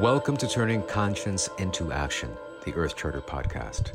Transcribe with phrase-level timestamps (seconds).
[0.00, 2.36] Welcome to Turning Conscience into Action,
[2.66, 3.92] the Earth Charter podcast.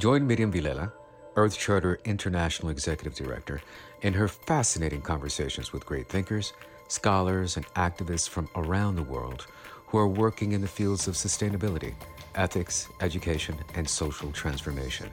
[0.00, 0.90] Join Miriam Vilela,
[1.36, 3.60] Earth Charter International Executive Director,
[4.02, 6.54] in her fascinating conversations with great thinkers,
[6.88, 9.46] scholars, and activists from around the world
[9.86, 11.94] who are working in the fields of sustainability,
[12.34, 15.08] ethics, education, and social transformation.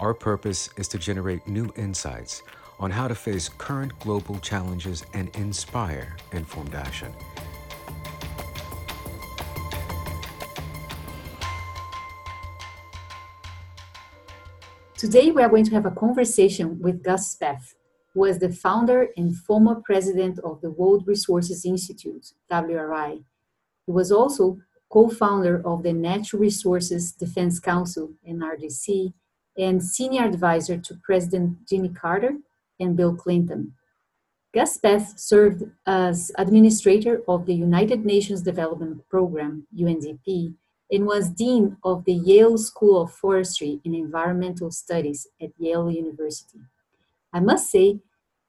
[0.00, 2.42] Our purpose is to generate new insights
[2.80, 7.14] on how to face current global challenges and inspire informed action.
[15.02, 17.74] Today, we are going to have a conversation with Gus Speth,
[18.14, 23.24] who is the founder and former president of the World Resources Institute, WRI.
[23.84, 24.58] He was also
[24.92, 29.12] co founder of the Natural Resources Defense Council, NRDC,
[29.58, 32.36] and senior advisor to President Jimmy Carter
[32.78, 33.72] and Bill Clinton.
[34.54, 40.54] Gus Speth served as administrator of the United Nations Development Program, UNDP,
[40.92, 46.60] and was Dean of the Yale School of Forestry and Environmental Studies at Yale University.
[47.32, 47.98] I must say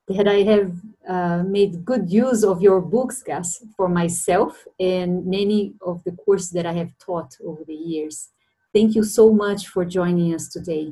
[0.10, 0.74] that I have
[1.08, 6.52] uh, made good use of your books, Gus, for myself and many of the courses
[6.52, 8.30] that I have taught over the years.
[8.74, 10.92] Thank you so much for joining us today.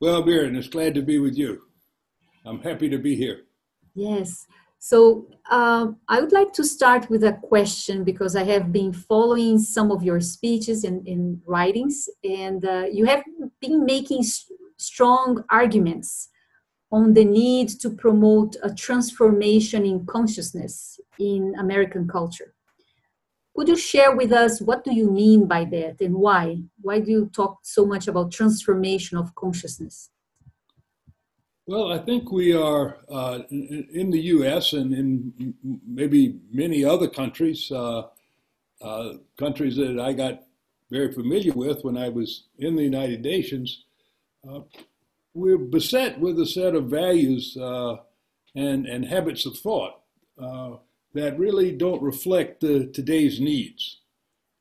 [0.00, 1.62] Well, Miriam, it's glad to be with you.
[2.44, 3.44] I'm happy to be here.
[3.94, 4.46] Yes.
[4.86, 9.58] So um, I would like to start with a question because I have been following
[9.58, 13.22] some of your speeches and, and writings, and uh, you have
[13.62, 14.24] been making
[14.76, 16.28] strong arguments
[16.92, 22.52] on the need to promote a transformation in consciousness in American culture.
[23.56, 26.58] Could you share with us what do you mean by that and why?
[26.82, 30.10] Why do you talk so much about transformation of consciousness?
[31.66, 34.74] Well, I think we are uh, in, the U.S.
[34.74, 35.54] and in
[35.86, 38.08] maybe many other countries, uh,
[38.82, 40.42] uh, countries that I got
[40.90, 43.84] very familiar with when I was in the United Nations.
[44.46, 44.60] Uh,
[45.32, 47.96] we're beset with a set of values uh,
[48.54, 50.02] and and habits of thought
[50.38, 50.72] uh,
[51.14, 54.00] that really don't reflect the, today's needs.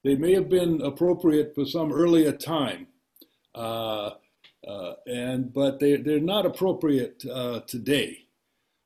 [0.06, 2.88] They may have been appropriate for some earlier time.
[4.68, 8.20] Uh, and but they they're not appropriate uh, today.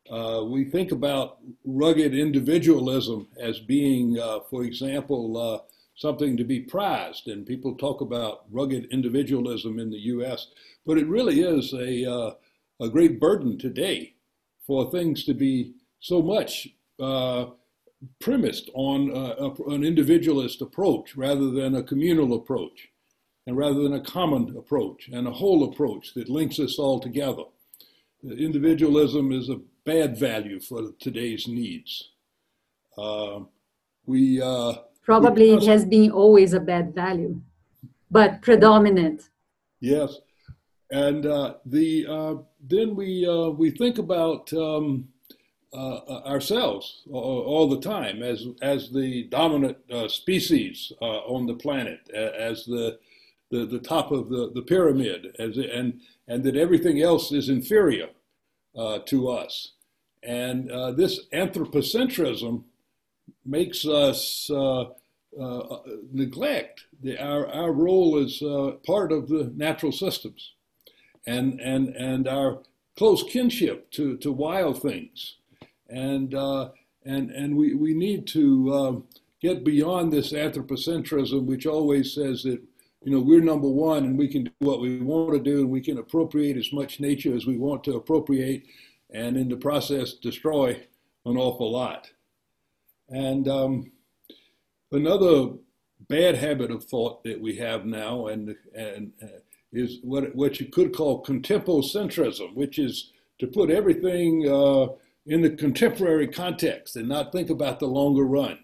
[0.09, 5.59] Uh, we think about rugged individualism as being, uh, for example, uh,
[5.95, 10.47] something to be prized, and people talk about rugged individualism in the U.S.
[10.85, 12.31] But it really is a uh,
[12.79, 14.13] a great burden today
[14.65, 16.69] for things to be so much
[18.19, 22.89] premised on a, an individualist approach rather than a communal approach
[23.47, 27.43] and rather than a common approach and a whole approach that links us all together.
[28.23, 32.09] Individualism is a bad value for today's needs.
[32.97, 33.39] Uh,
[34.05, 37.39] we uh, probably we it has been always a bad value,
[38.11, 39.29] but predominant.
[39.79, 40.19] Yes,
[40.91, 44.51] and uh, the uh, then we uh, we think about.
[44.53, 45.07] Um,
[45.73, 49.77] uh, ourselves all, the time as as the dominant
[50.07, 52.97] species on the planet, as the
[53.49, 58.09] the, the top of the, the pyramid, as, and, and that everything else is inferior
[58.77, 59.71] uh, to us.
[60.23, 62.63] And uh, this anthropocentrism
[63.45, 64.85] makes us uh,
[65.39, 65.79] uh
[66.11, 70.53] neglect the, our, our role as uh, part of the natural systems
[71.25, 72.59] and, and, and our
[72.97, 75.35] close kinship to, to wild things.
[75.89, 76.69] And, uh,
[77.05, 79.05] and, and we, we need to
[79.41, 82.61] get beyond this anthropocentrism, which always says that
[83.03, 85.69] you know, we're number one and we can do what we want to do and
[85.69, 88.65] we can appropriate as much nature as we want to appropriate
[89.11, 90.81] and in the process destroy
[91.25, 92.09] an awful lot.
[93.09, 93.91] And um,
[94.91, 95.53] another
[96.09, 99.39] bad habit of thought that we have now and, and uh,
[99.71, 104.87] is what, what you could call contempocentrism, which is to put everything uh,
[105.25, 108.59] in the contemporary context and not think about the longer run.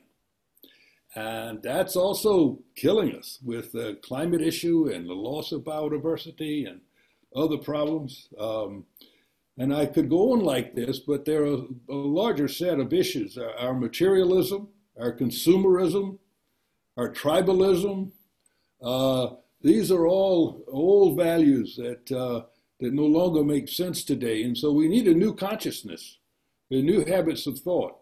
[1.16, 6.82] And that's also killing us with the climate issue and the loss of biodiversity and
[7.36, 8.30] other problems.
[8.40, 8.86] Um,
[9.58, 13.38] and I could go on like this, but there are a larger set of issues
[13.38, 14.70] our materialism,
[15.00, 16.18] our consumerism,
[16.98, 18.12] our tribalism.
[18.82, 19.28] Uh,
[19.62, 22.46] these are all old values that, uh,
[22.80, 24.44] that no longer make sense today.
[24.44, 26.18] And so we need a new consciousness,
[26.72, 28.00] a new habits of thought.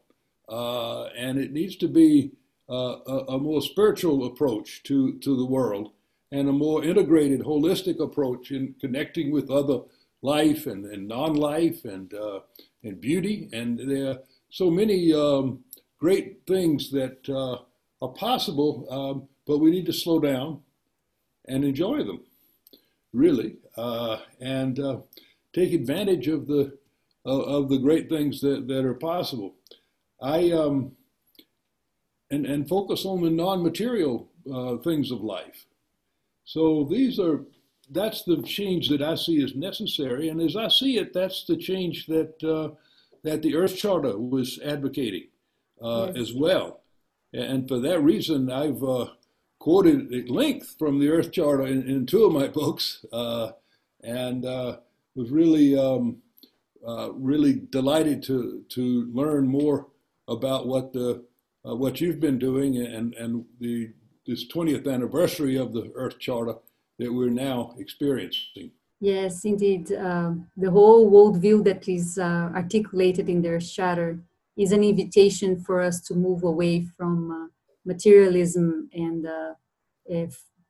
[0.48, 2.32] Uh, and it needs to be
[2.72, 5.92] uh, a, a, more spiritual approach to, to the world
[6.32, 9.80] and a more integrated, holistic approach in connecting with other
[10.22, 12.40] life and, and non-life and, uh,
[12.84, 13.50] and beauty.
[13.52, 14.20] And there are
[14.50, 15.66] so many um,
[16.00, 17.58] great things that uh,
[18.02, 20.62] are possible, um, but we need to slow down
[21.50, 22.22] and enjoy them,
[23.12, 24.98] really, uh, and uh,
[25.54, 26.78] take advantage of the
[27.24, 29.54] of the great things that, that are possible.
[30.20, 30.94] I um,
[32.32, 35.66] and and focus on the non-material uh, things of life.
[36.44, 37.46] So these are
[37.92, 41.58] that's the change that I see as necessary, and as I see it, that's the
[41.58, 42.76] change that uh,
[43.24, 45.28] that the Earth Charter was advocating
[45.82, 46.18] uh, yes.
[46.18, 46.82] as well.
[47.34, 49.08] And for that reason, I've uh,
[49.60, 53.52] quoted at length from the Earth Charter in, in two of my books, uh,
[54.04, 54.78] and uh,
[55.16, 56.18] was really um,
[56.88, 59.88] uh, really delighted to to learn more
[60.28, 61.24] about what the
[61.64, 63.92] what you've been doing and and the
[64.26, 66.56] this 20th anniversary of the Earth Charter
[67.00, 68.72] that we're now experiencing.
[69.00, 69.92] Yes, indeed.
[69.92, 74.20] Uh, the whole worldview that is uh, articulated in Earth Charter
[74.56, 77.48] is an invitation for us to move away from uh,
[77.84, 79.54] materialism and uh,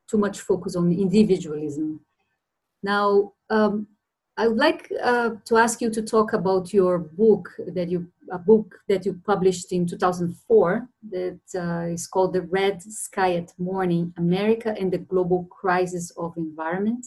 [0.08, 2.00] too much focus on individualism.
[2.84, 3.88] Now, um,
[4.38, 8.40] I would like uh, to ask you to talk about your book that you a
[8.40, 14.14] book that you published in 2004 that uh, is called The Red Sky at Morning
[14.18, 17.06] America and the Global Crisis of Environment.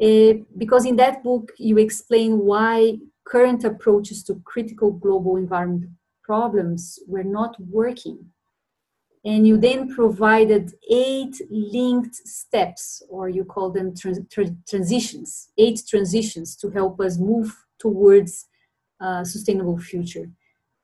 [0.00, 5.90] Uh, because in that book, you explain why current approaches to critical global environment
[6.22, 8.18] problems were not working.
[9.24, 15.82] And you then provided eight linked steps, or you call them trans- tra- transitions, eight
[15.86, 18.46] transitions to help us move towards
[19.00, 20.30] uh, sustainable future.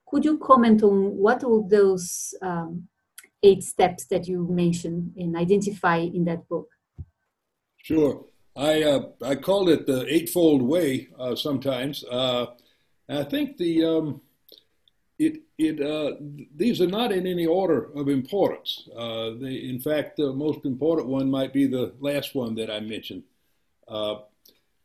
[0.07, 2.87] Could you comment on what are those um,
[3.43, 6.69] eight steps that you mentioned and identify in that book?
[7.77, 8.25] Sure.
[8.55, 12.03] I uh, I called it the Eightfold Way uh, sometimes.
[12.03, 12.47] Uh,
[13.07, 14.21] I think the um,
[15.19, 16.15] it it uh,
[16.55, 18.89] these are not in any order of importance.
[18.97, 22.79] Uh, they, in fact, the most important one might be the last one that I
[22.79, 23.23] mentioned.
[23.89, 24.15] I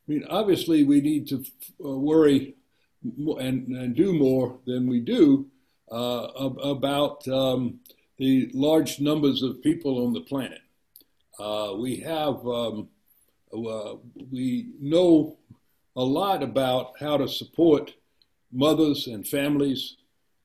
[0.07, 1.45] mean, obviously, we need to
[1.79, 2.57] worry
[3.05, 5.47] and, and do more than we do
[5.91, 6.29] uh,
[6.63, 7.81] about um,
[8.19, 10.61] the large numbers of people on the planet.
[11.39, 12.89] Uh, we have, um,
[13.53, 13.95] uh,
[14.31, 15.37] we know
[15.97, 17.93] a lot about how to support
[18.53, 19.97] mothers and families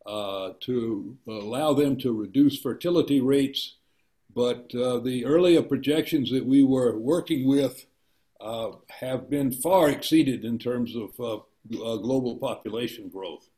[0.06, 3.76] uh, to allow them to reduce fertility rates.
[4.34, 7.86] But uh, the earlier projections that we were working with
[8.40, 13.50] uh, have been far exceeded in terms of uh, global population growth,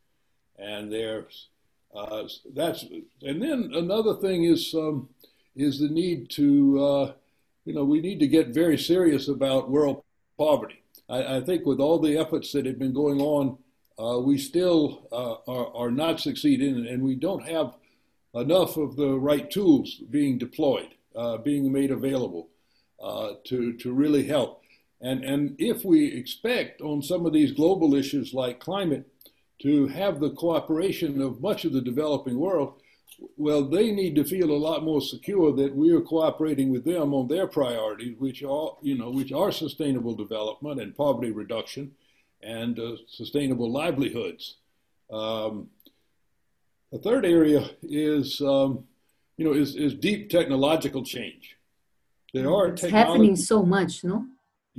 [0.57, 1.49] and there's
[1.95, 2.85] uh, that's
[3.21, 5.09] and then another thing is um,
[5.55, 7.13] is the need to uh,
[7.65, 10.03] you know we need to get very serious about world
[10.37, 10.83] poverty.
[11.09, 13.57] I, I think with all the efforts that have been going on,
[13.97, 17.73] uh, we still uh, are, are not succeeding, and we don't have
[18.35, 22.49] enough of the right tools being deployed, uh, being made available
[23.45, 24.58] to to really help.
[25.01, 29.07] And, and if we expect on some of these global issues like climate
[29.61, 32.73] to have the cooperation of much of the developing world,
[33.37, 37.13] well, they need to feel a lot more secure that we are cooperating with them
[37.13, 41.91] on their priorities, which are, you know, which are sustainable development and poverty reduction
[42.41, 44.55] and uh, sustainable livelihoods.
[45.11, 45.69] Um,
[46.91, 48.85] the third area is, um,
[49.37, 51.57] you know, is, is deep technological change.
[52.33, 54.25] There are it's happening so much, no?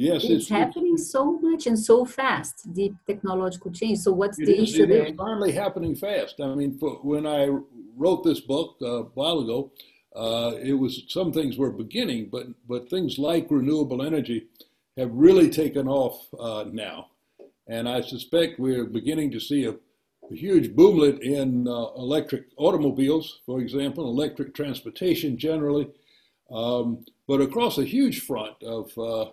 [0.00, 2.72] Yes, it's, it's happening it's, so much and so fast.
[2.72, 3.98] Deep technological change.
[3.98, 5.02] So what's the is, issue there?
[5.02, 6.40] It's finally happening fast.
[6.40, 7.50] I mean, for, when I
[7.98, 9.72] wrote this book uh, a while ago,
[10.16, 14.46] uh, it was some things were beginning, but but things like renewable energy
[14.96, 17.08] have really taken off uh, now,
[17.68, 23.40] and I suspect we're beginning to see a, a huge boomlet in uh, electric automobiles,
[23.44, 25.88] for example, electric transportation generally,
[26.50, 29.30] um, but across a huge front of uh,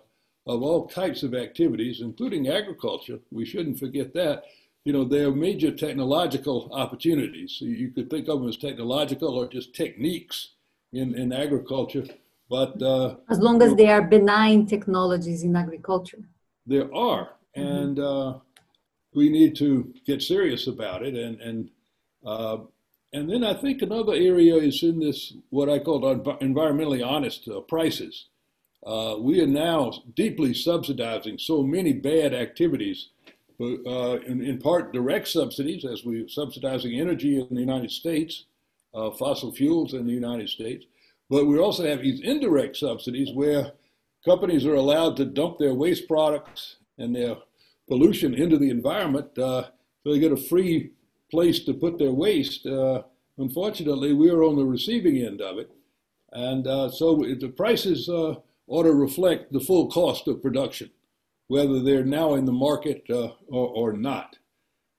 [0.48, 3.18] of all types of activities, including agriculture.
[3.30, 4.44] We shouldn't forget that.
[4.84, 7.58] You know, there are major technological opportunities.
[7.60, 10.54] You could think of them as technological or just techniques
[10.94, 12.06] in, in agriculture.
[12.48, 16.22] But uh, as long as they are benign technologies in agriculture,
[16.66, 17.60] there are, mm-hmm.
[17.60, 18.38] and uh,
[19.12, 21.14] we need to get serious about it.
[21.14, 21.70] And and
[22.24, 22.58] uh,
[23.12, 27.60] and then I think another area is in this what I call environmentally honest uh,
[27.60, 28.28] prices.
[28.86, 33.08] Uh, we are now deeply subsidizing so many bad activities,
[33.60, 38.44] uh, in, in, part direct subsidies, as we're subsidizing energy in the United States,
[38.94, 40.86] uh, fossil fuels in the United States.
[41.28, 43.72] But we also have these indirect subsidies where
[44.24, 47.36] companies are allowed to dump their waste products and their
[47.88, 49.36] pollution into the environment.
[49.36, 49.64] Uh,
[50.04, 50.92] so they get a free
[51.30, 53.02] place to put their waste uh,
[53.38, 55.70] unfortunately, we're on the receiving end of it.
[56.32, 58.34] And uh, so the prices uh,
[58.68, 60.90] ought to reflect the full cost of production,
[61.48, 64.36] whether they're now in the market uh, or, or, not.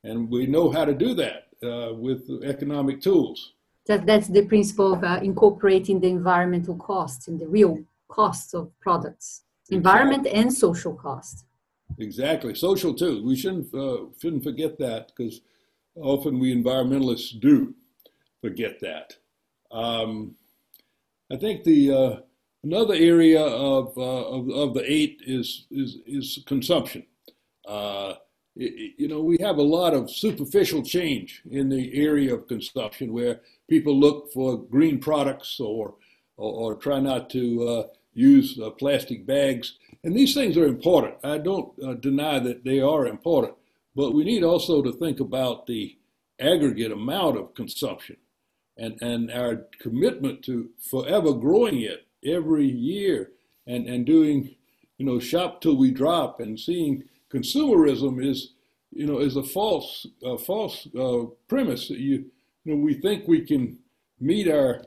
[0.03, 3.53] And we know how to do that uh, with economic tools.
[3.87, 8.71] That, that's the principle of uh, incorporating the environmental costs and the real costs of
[8.79, 10.41] products, environment exactly.
[10.41, 11.45] and social cost.
[11.97, 13.23] Exactly, social too.
[13.25, 15.41] We shouldn't uh, shouldn't forget that because
[15.95, 17.73] often we environmentalists do
[18.41, 19.15] forget that.
[19.71, 20.35] Um,
[21.31, 22.15] I think the uh,
[22.63, 27.05] another area of, uh, of, of the eight is is is consumption.
[27.67, 28.13] Uh,
[28.55, 33.13] it, you know, we have a lot of superficial change in the area of consumption
[33.13, 35.95] where people look for green products or
[36.37, 39.77] or, or try not to uh, use uh, plastic bags.
[40.03, 41.15] And these things are important.
[41.23, 43.55] I don't uh, deny that they are important,
[43.95, 45.97] but we need also to think about the
[46.39, 48.15] aggregate amount of consumption
[48.77, 53.31] and, and our commitment to forever growing it every year
[53.67, 54.55] and, and doing,
[54.97, 58.53] you know, shop till we drop and seeing consumerism is,
[58.91, 61.89] you know, is a false, uh, false uh, premise.
[61.89, 62.25] You,
[62.65, 63.77] you know, we think we can
[64.19, 64.83] meet our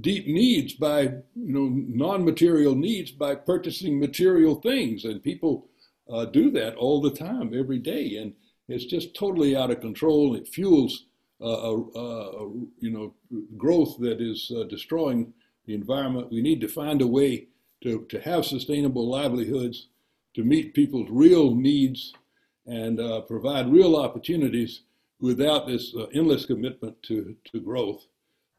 [0.00, 5.68] deep needs by, you know, non-material needs by purchasing material things, and people
[6.10, 8.34] uh, do that all the time, every day, and
[8.68, 10.34] it's just totally out of control.
[10.34, 11.04] It fuels
[11.42, 11.76] uh,
[12.78, 13.14] you know,
[13.56, 15.32] growth that is uh, destroying
[15.66, 16.30] the environment.
[16.30, 17.48] We need to find a way
[17.82, 19.88] to, to have sustainable livelihoods,
[20.34, 22.14] to meet people's real needs,
[22.66, 24.82] and uh, provide real opportunities
[25.20, 28.06] without this uh, endless commitment to, to growth.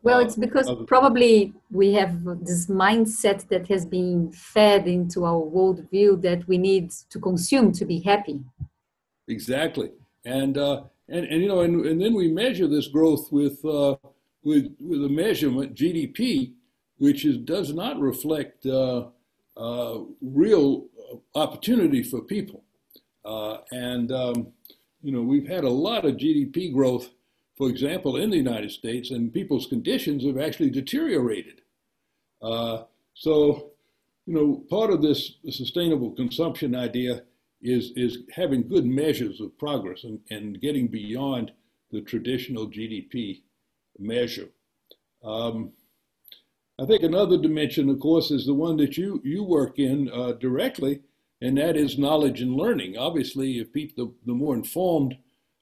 [0.02, 6.22] Well, it's because probably we have this mindset that has been fed into our worldview
[6.24, 8.42] that we need to consume to be happy.
[9.30, 9.92] Exactly.
[10.26, 13.96] And uh, and, and you know, and, and then we measure this growth with, uh,
[14.44, 16.54] with, with a measurement, GDP,
[16.98, 19.08] which is, does not reflect uh,
[19.58, 20.88] uh, real
[21.36, 22.64] opportunity for people.
[23.26, 24.48] Uh, and, um,
[25.02, 27.10] you know, we've had a lot of GDP growth,
[27.58, 31.62] for example, in the United States, and people's conditions have actually deteriorated.
[32.42, 32.84] Uh,
[33.14, 33.72] so,
[34.26, 37.24] you know, part of this sustainable consumption idea
[37.62, 41.52] is, is having good measures of progress and, and getting beyond
[41.92, 43.44] the traditional GDP
[44.00, 44.50] measure.
[45.24, 45.72] Um,
[46.80, 50.34] I think another dimension, of course, is the one that you, you work in uh,
[50.34, 51.02] directly,
[51.40, 52.98] and that is knowledge and learning.
[52.98, 55.16] Obviously, if people, the, the more informed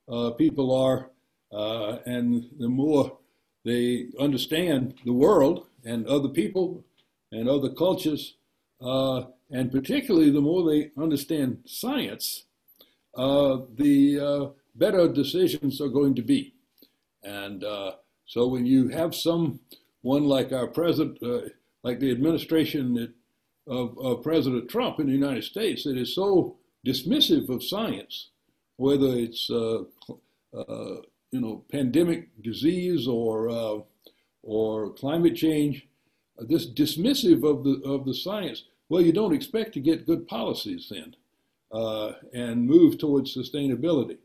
[0.10, 1.10] uh, people are,
[1.52, 3.18] uh, and the more
[3.66, 6.86] they understand the world and other people
[7.34, 8.36] and other cultures,
[8.82, 12.46] uh, and particularly the more they understand science,
[13.18, 16.54] uh, the uh, better decisions are going to be.
[17.22, 17.64] And
[18.26, 19.14] so when you have
[20.02, 21.50] someone like our president, uh,
[21.84, 23.12] like the administration that,
[23.68, 28.30] of, of, President Trump in the United States, that is so dismissive of science,
[28.78, 29.84] whether it's uh,
[30.58, 33.86] uh, you know pandemic disease or
[34.44, 35.88] or climate change,
[36.40, 40.92] this dismissive of the of the science well, you don't expect to get good policies
[40.92, 41.16] then
[41.72, 44.18] uh, and move towards sustainability.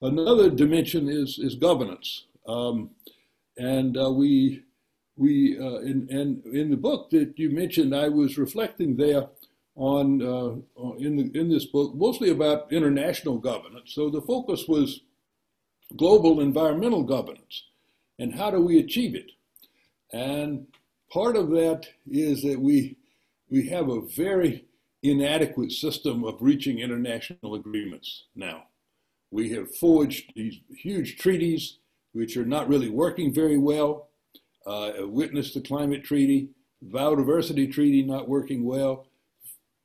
[0.00, 2.26] Another dimension is, is governance.
[2.46, 2.90] Um,
[3.56, 4.62] and uh, we,
[5.16, 9.28] we uh, in, in, in the book that you mentioned, I was reflecting there
[9.74, 13.94] on, uh, in, the, in this book, mostly about international governance.
[13.94, 15.00] So the focus was
[15.96, 17.64] global environmental governance
[18.18, 19.32] and how do we achieve it?
[20.12, 20.66] And
[21.10, 22.96] part of that is that we
[23.50, 24.64] we have a very
[25.02, 28.64] inadequate system of reaching international agreements now.
[29.30, 31.78] We have forged these huge treaties
[32.12, 34.08] which are not really working very well.
[34.66, 36.48] Uh, witness the climate treaty,
[36.86, 39.06] biodiversity treaty not working well.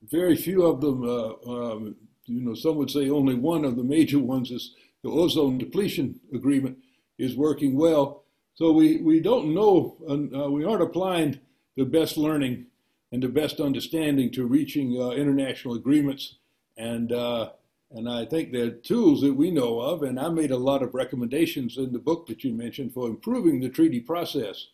[0.03, 3.83] Very few of them, uh, um, you know, some would say only one of the
[3.83, 6.77] major ones is the ozone depletion agreement
[7.17, 8.23] is working well.
[8.55, 11.39] So we, we don't know, uh, we aren't applying
[11.75, 12.65] the best learning
[13.11, 16.35] and the best understanding to reaching uh, international agreements.
[16.75, 17.51] And, uh,
[17.91, 20.83] and I think there are tools that we know of, and I made a lot
[20.83, 24.67] of recommendations in the book that you mentioned for improving the treaty process.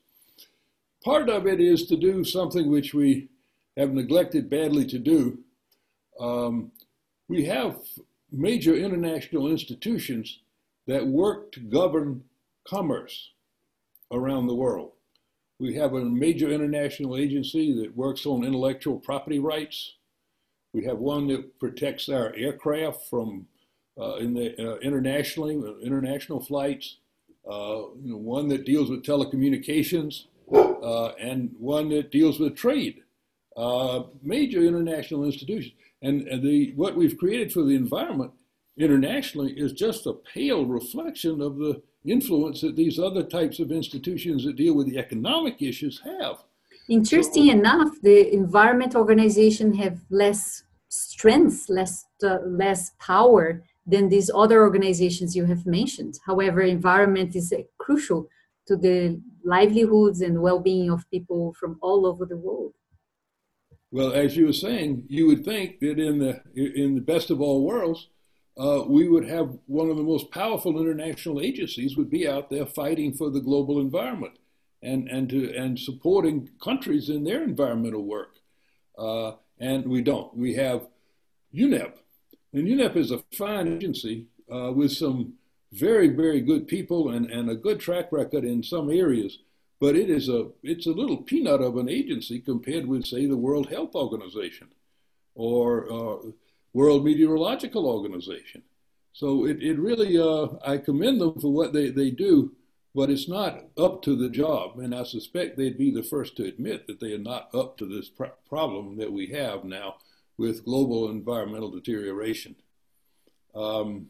[1.03, 3.29] Part of it is to do something which we
[3.77, 5.39] have neglected badly to do.
[6.19, 6.71] Um,
[7.27, 7.77] we have
[8.31, 10.39] major international institutions
[10.87, 12.23] that work to govern
[12.67, 13.31] commerce
[14.11, 14.91] around the world.
[15.59, 19.93] We have a major international agency that works on intellectual property rights.
[20.73, 23.47] We have one that protects our aircraft from
[23.99, 26.97] uh, in the uh, internationally international flights.
[27.49, 33.01] uh, you know, one that deals with telecommunications, uh, and one that deals with trade.
[33.55, 38.31] Uh, major international institutions, and, and the what we've created for the environment
[38.77, 44.43] internationally is just a pale reflection of the influence that these other types of institutions
[44.43, 46.43] that deal with the economic issues have.
[46.89, 54.61] Interesting enough, the environment organization have less strength, less uh, less power than these other
[54.61, 56.19] organizations you have mentioned.
[56.25, 58.27] However, environment is uh, crucial
[58.67, 62.73] to the livelihoods and well-being of people from all over the world.
[63.91, 67.39] Well, as you were saying, you would think that in the in the best of
[67.39, 68.09] all worlds,
[68.57, 72.65] uh, we would have one of the most powerful international agencies would be out there
[72.65, 74.33] fighting for the global environment
[74.83, 78.35] and and to and supporting countries in their environmental work.
[78.97, 80.35] Uh, and we don't.
[80.35, 80.87] We have
[81.53, 81.93] UNEP,
[82.53, 85.33] and UNEP is a fine agency uh, with some
[85.71, 89.39] very, very good people and, and a good track record in some areas.
[89.79, 93.37] But it is a it's a little peanut of an agency compared with, say, the
[93.37, 94.67] World Health Organization
[95.35, 96.17] or uh,
[96.73, 98.61] World Meteorological Organization.
[99.13, 102.53] So it, it really, uh, I commend them for what they, they do,
[102.95, 104.79] but it's not up to the job.
[104.79, 107.85] And I suspect they'd be the first to admit that they are not up to
[107.85, 109.95] this pr- problem that we have now
[110.37, 112.55] with global environmental deterioration.
[113.55, 114.07] Um,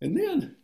[0.00, 0.56] and then,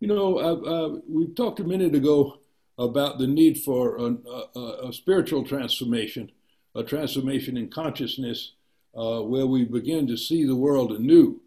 [0.00, 2.38] you know, we talked a minute ago
[2.78, 4.16] about the need for a,
[4.58, 6.32] a, a spiritual transformation,
[6.74, 8.52] a transformation in consciousness
[8.96, 11.40] uh, where we begin to see the world anew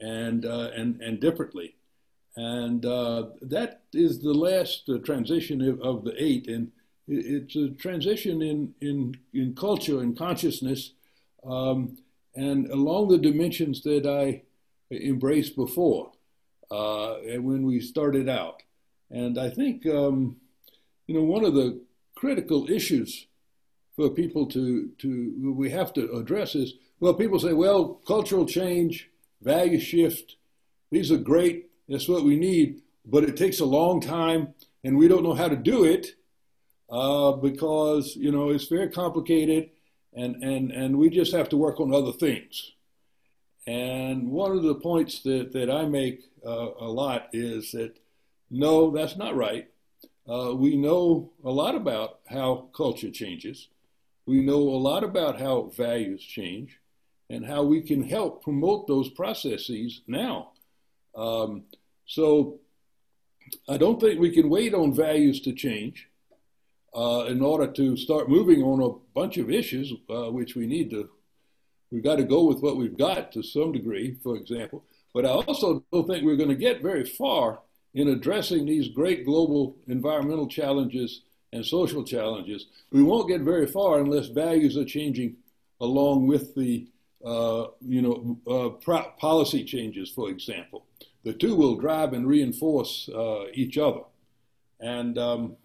[0.00, 1.76] and, uh, and, and differently.
[2.36, 6.48] And uh, that is the last uh, transition of, the eight.
[6.48, 6.72] And
[7.06, 10.92] it's a transition in, in, in culture and consciousness
[11.46, 11.96] um,
[12.34, 14.42] and along the dimensions that I
[14.90, 16.12] embraced before
[16.70, 18.62] uh, when we started out.
[19.10, 20.36] And I think, um,
[21.06, 21.80] you know, one of the
[22.16, 23.26] critical issues
[23.94, 29.10] for people to, to we have to address is, well, people say, well, cultural change,
[29.42, 30.36] value shift,
[30.90, 35.08] these are great, that's what we need, but it takes a long time and we
[35.08, 36.14] don't know how to do it
[36.90, 39.70] uh, because, you know, it's very complicated
[40.14, 42.72] and, and, and we just have to work on other things.
[43.66, 47.98] And one of the points that, that I make uh, a lot is that
[48.50, 49.68] no, that's not right.
[50.28, 53.68] Uh, we know a lot about how culture changes.
[54.26, 56.78] We know a lot about how values change
[57.28, 60.52] and how we can help promote those processes now.
[61.16, 61.64] Um,
[62.06, 62.60] so
[63.68, 66.08] I don't think we can wait on values to change
[66.94, 70.90] uh, in order to start moving on a bunch of issues, uh, which we need
[70.90, 71.08] to,
[71.90, 74.84] we've got to go with what we've got to some degree, for example.
[75.12, 77.60] But I also don't think we're going to get very far
[77.94, 81.22] in addressing these great global environmental challenges
[81.52, 82.66] and social challenges.
[82.90, 85.36] We won't get very far unless values are changing
[85.80, 86.88] along with the,
[87.24, 88.70] uh, you know, uh,
[89.18, 90.84] policy changes, for example.
[91.24, 94.02] The two will drive and reinforce uh, each other.
[94.80, 95.56] And um,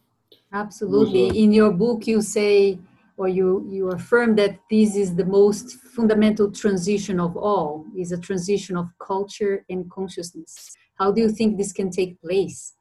[0.53, 1.43] Absolutely.
[1.43, 2.79] In your book, you say,
[3.17, 8.17] or you, you affirm that this is the most fundamental transition of all, is a
[8.17, 10.75] transition of culture and consciousness.
[10.97, 12.73] How do you think this can take place?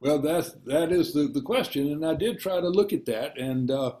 [0.00, 1.92] Well, that's, that is the, the question.
[1.92, 3.36] And I did try to look at that.
[3.38, 3.92] And uh,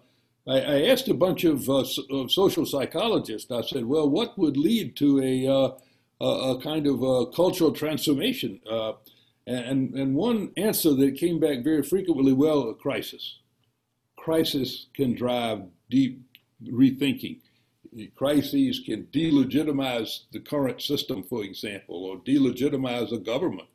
[0.48, 4.56] I, I, asked a bunch of, uh, of, social psychologists, I said, well, what would
[4.56, 5.70] lead to a, uh,
[6.20, 8.60] a, a kind of a cultural transformation?
[8.70, 8.92] Uh,
[9.46, 13.38] and, and one answer that came back very frequently well, a crisis.
[14.16, 16.22] Crisis can drive deep
[16.64, 17.40] rethinking.
[18.14, 23.68] Crises can delegitimize the current system, for example, or delegitimize a government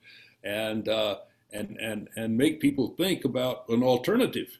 [0.43, 1.17] and, uh,
[1.51, 4.59] and, and, and make people think about an alternative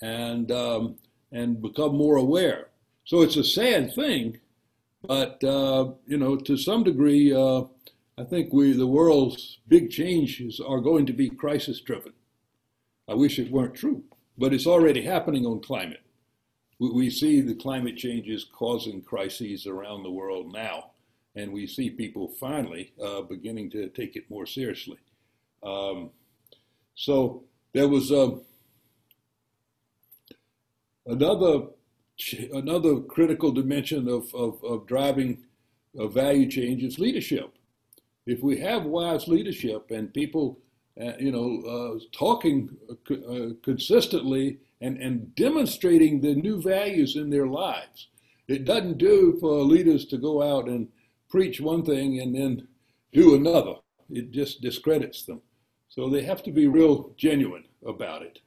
[0.00, 0.96] and, um,
[1.30, 2.68] and become more aware.
[3.04, 4.38] So it's a sad thing,
[5.02, 7.64] but, uh, you know, to some degree, uh,
[8.18, 12.12] I think we, the world's big changes are going to be crisis driven.
[13.08, 14.04] I wish it weren't true,
[14.38, 16.02] but it's already happening on climate.
[16.78, 20.90] We, we see the climate changes causing crises around the world now,
[21.34, 24.98] and we see people finally uh, beginning to take it more seriously.
[25.62, 26.10] Um,
[26.94, 28.36] so there was uh,
[31.06, 31.66] another
[32.52, 35.44] another critical dimension of, of, of driving
[35.98, 37.56] a value change is leadership
[38.26, 40.60] if we have wise leadership and people,
[41.00, 42.76] uh, you know, uh, talking
[43.10, 48.08] uh, consistently and, and demonstrating the new values in their lives,
[48.48, 50.88] it doesn't do for leaders to go out and
[51.28, 52.68] preach one thing and then
[53.12, 53.74] do another.
[54.10, 55.40] It just discredits them.
[55.88, 58.40] So they have to be real genuine about it.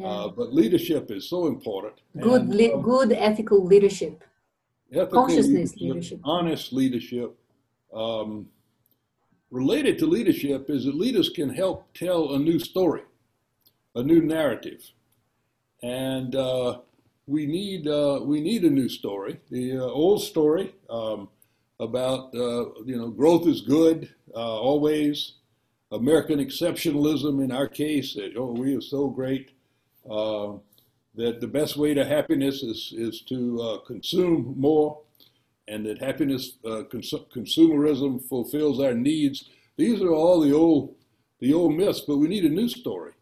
[0.00, 0.06] Yeah.
[0.06, 1.92] Uh, but leadership is so important.
[2.18, 4.24] good, And, le- um, good ethical leadership.
[4.90, 6.20] ethical consciousness leadership.
[6.24, 7.36] honest leadership.
[7.92, 8.48] Um,
[9.50, 13.02] related to leadership is that leaders can help tell a new story,
[13.94, 14.82] a new narrative,
[15.82, 16.78] and uh,
[17.26, 19.38] we need uh, we need a new story.
[19.50, 21.28] The uh, old story um,
[21.78, 25.34] about uh, you know growth is good uh, always.
[25.92, 29.50] American exceptionalism in our case, that, oh we are so great.
[30.10, 30.58] Uh,
[31.14, 35.00] that the best way to happiness is, is to uh, consume more
[35.68, 39.48] and that happiness uh, cons- consumerism fulfills our needs.
[39.76, 40.96] These are all the old
[41.38, 43.12] the old myths, but we need a new story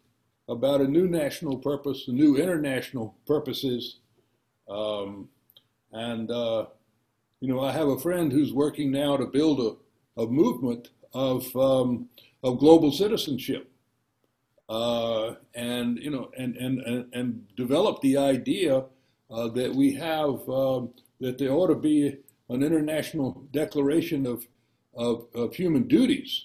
[0.49, 3.99] about a new national purpose, a new international purposes.
[4.69, 5.29] Um,
[5.93, 6.67] and uh,
[7.41, 11.55] you know, I have a friend who's working now to build a, a movement of
[11.55, 12.09] um,
[12.43, 13.71] of global citizenship
[14.69, 18.85] uh, and you know, and and and, and develop the idea
[19.31, 22.17] uh, that we have um, that there ought to be
[22.49, 24.47] an international declaration of
[24.95, 26.45] of, of human duties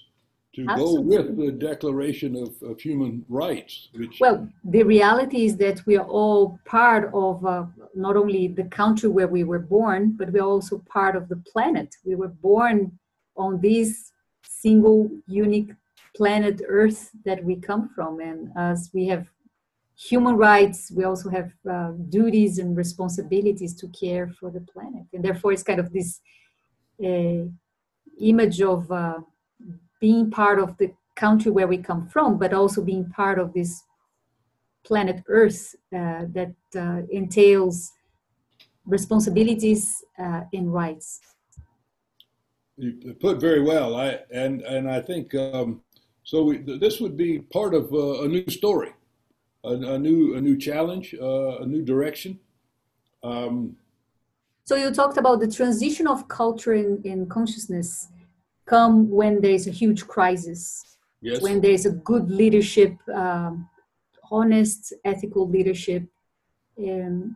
[0.56, 5.84] to go with the Declaration of, of Human Rights, which Well, the reality is that
[5.88, 10.32] we are all part of uh, not only the country where we were born, but
[10.32, 11.96] we're also part of the planet.
[12.06, 13.00] We were born
[13.36, 14.12] on this
[14.44, 15.72] single, unique
[16.16, 18.20] planet Earth that we come from.
[18.20, 19.28] And as we have
[19.96, 25.06] human rights, we also have uh, duties and responsibilities to care for the planet.
[25.14, 26.20] And therefore, it's kind of this
[27.04, 27.46] uh,
[28.20, 29.20] image of uh,
[30.00, 33.84] being part of the country where we come from, but also being part of this
[34.84, 37.92] planet Earth uh, that uh, entails
[38.86, 41.22] responsibilities uh, and rights.
[42.78, 43.96] you put very well.
[43.96, 45.82] I and and I think um,
[46.24, 46.44] so.
[46.44, 48.92] We, this would be part of uh, a new story,
[49.64, 52.40] a, a new a new challenge, uh, a new direction.
[53.24, 53.78] Um,
[54.66, 58.08] So you talked about the transition of culture and, and consciousness
[58.66, 60.62] come when there is a huge crisis,
[61.22, 61.42] yes.
[61.42, 63.68] when there is a good leadership, um,
[64.32, 66.04] honest, ethical leadership.
[66.80, 67.36] Um,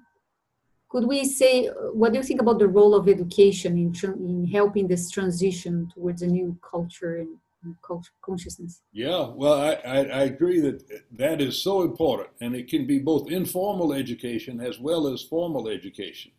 [0.89, 1.51] could we say,
[1.99, 5.73] what do you think about the role of education in, tran in helping this transition
[5.93, 7.37] towards a new culture and,
[8.21, 8.81] consciousness?
[8.91, 12.99] Yeah, well, I, I, I agree that that is so important, and it can be
[12.99, 16.31] both informal education as well as formal education.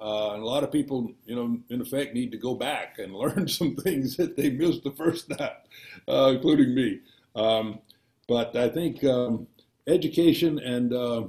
[0.00, 3.14] Uh, and a lot of people, you know, in effect, need to go back and
[3.22, 5.56] learn some things that they missed the first time,
[6.08, 7.00] uh, including me.
[7.36, 7.78] Um,
[8.28, 9.46] but I think um,
[9.86, 11.24] education and uh,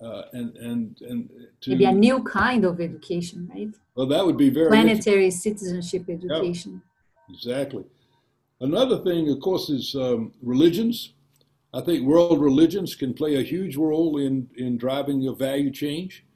[0.00, 3.68] uh, and and and to Maybe a new kind of education, right?
[3.94, 4.68] well, that would be very.
[4.68, 6.82] Planetary citizenship education.
[7.28, 7.84] Exactly.
[8.60, 11.14] Another thing, of course, is um, religions.
[11.72, 16.26] I think world religions can play a huge role in, in driving a value change.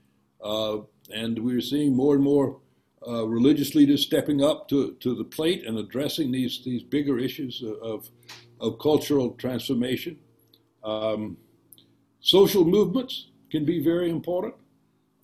[0.43, 0.79] Uh,
[1.13, 2.61] and we're seeing more and more
[3.07, 7.63] uh, religious leaders stepping up to, to the plate and addressing these, these bigger issues
[7.83, 8.09] of,
[8.59, 10.19] of cultural transformation.
[10.83, 11.37] Um,
[12.21, 14.55] social movements can be very important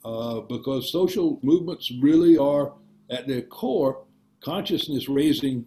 [0.04, 2.74] uh, because social movements really are,
[3.08, 4.04] at their core,
[4.40, 5.64] consciousness raising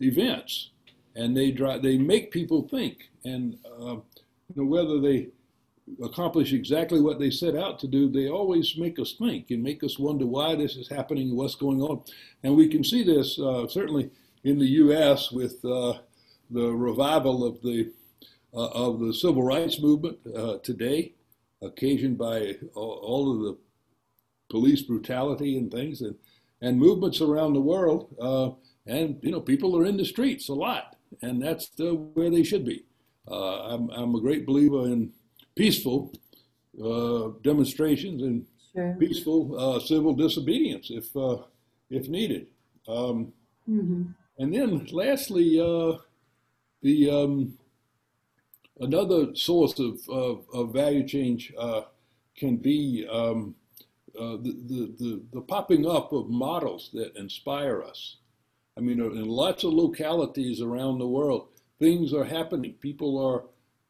[0.00, 0.70] events,
[1.14, 5.28] and they drive, they make people think, and uh, you know, whether they
[6.02, 9.84] accomplish exactly what they set out to do, they always make us think and make
[9.84, 12.02] us wonder why this is happening and what's going on.
[12.42, 14.10] And we can see this uh, certainly
[14.44, 15.30] in the U.S.
[15.30, 15.94] with uh,
[16.50, 17.92] the revival of the
[18.54, 21.12] uh, of the civil rights movement uh, today,
[21.60, 23.58] occasioned by all, of the
[24.48, 26.14] police brutality and things, and
[26.62, 28.14] and movements around the world.
[28.86, 32.42] And you know, people are in the streets a lot, and that's the, where they
[32.44, 32.84] should be.
[33.28, 35.12] Uh, I'm I'm a great believer in
[35.54, 36.12] peaceful
[36.82, 38.94] uh, demonstrations and Sure.
[39.00, 41.38] peaceful uh, civil disobedience if uh,
[41.90, 42.46] if needed.
[42.86, 43.32] Um,
[43.68, 44.14] Mhm.
[44.38, 45.96] and then lastly, uh,
[46.82, 47.58] the um,
[48.80, 51.82] another source of, of, of value change uh,
[52.36, 53.54] can be um,
[54.18, 58.18] uh, the, the, the, the popping up of models that inspire us.
[58.76, 62.74] I mean, in lots of localities around the world, things are happening.
[62.74, 63.44] People are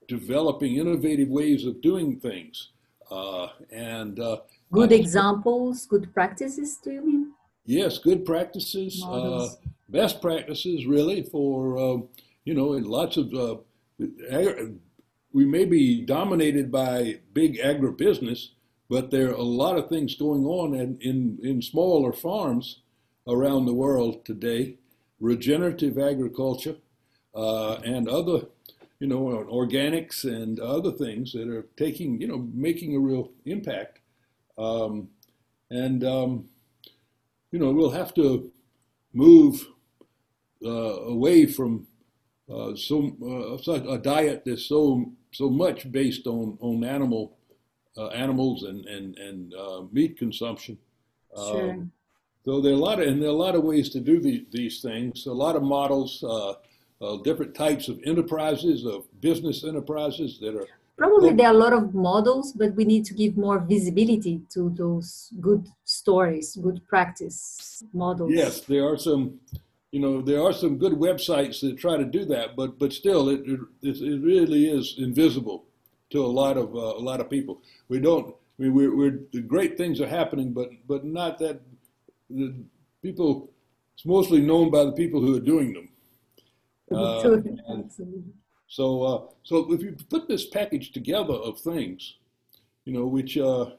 [0.07, 2.71] developing innovative ways of doing things.
[3.11, 4.39] Uh, and uh,
[4.71, 7.33] Good examples, good practices, do you mean?
[7.65, 9.49] Yes, good practices, uh,
[9.89, 11.99] best practices, really, for, uh,
[12.45, 13.57] you know, and lots of, uh,
[15.33, 18.51] we may be dominated by big agribusiness,
[18.89, 22.83] but there are a lot of things going on in, in, in smaller farms
[23.27, 24.77] around the world today,
[25.21, 26.77] regenerative agriculture,
[27.35, 28.47] uh, and other
[28.99, 33.99] you know, organics and other things that are taking, you know, making a real impact.
[34.57, 35.09] Um,
[35.71, 36.49] and, um,
[37.53, 38.51] you know, we'll have to
[39.13, 39.67] move
[40.65, 41.87] uh, away from
[42.51, 47.37] uh, so uh, a diet that's so so much based on on animal
[47.97, 50.79] uh, animals and and and uh, meat consumption.
[51.35, 51.89] Sure.
[52.47, 54.21] So there are a lot of and there are a lot of ways to do
[54.21, 55.27] the, these things.
[55.27, 61.35] A lot of models, uh, different types of enterprises, of business enterprises that are Probably
[61.35, 65.31] there are a lot of models, but we need to give more visibility to those
[65.43, 68.33] good stories, good practice models.
[68.33, 69.39] Yes, there are some,
[69.91, 73.29] you know, there are some good websites that try to do that, but but still,
[73.29, 73.41] it
[73.83, 75.67] it, it really is invisible
[76.13, 77.61] to a lot of uh, a lot of people.
[77.89, 78.35] We don't.
[78.59, 81.61] I mean, we're, we're the great things are happening, but but not that
[82.31, 82.55] the
[83.03, 83.51] people.
[83.95, 85.89] It's mostly known by the people who are doing them.
[86.93, 87.23] Uh,
[88.69, 92.17] so, uh, so if you put this package together of things,
[92.85, 93.71] you know, which uh,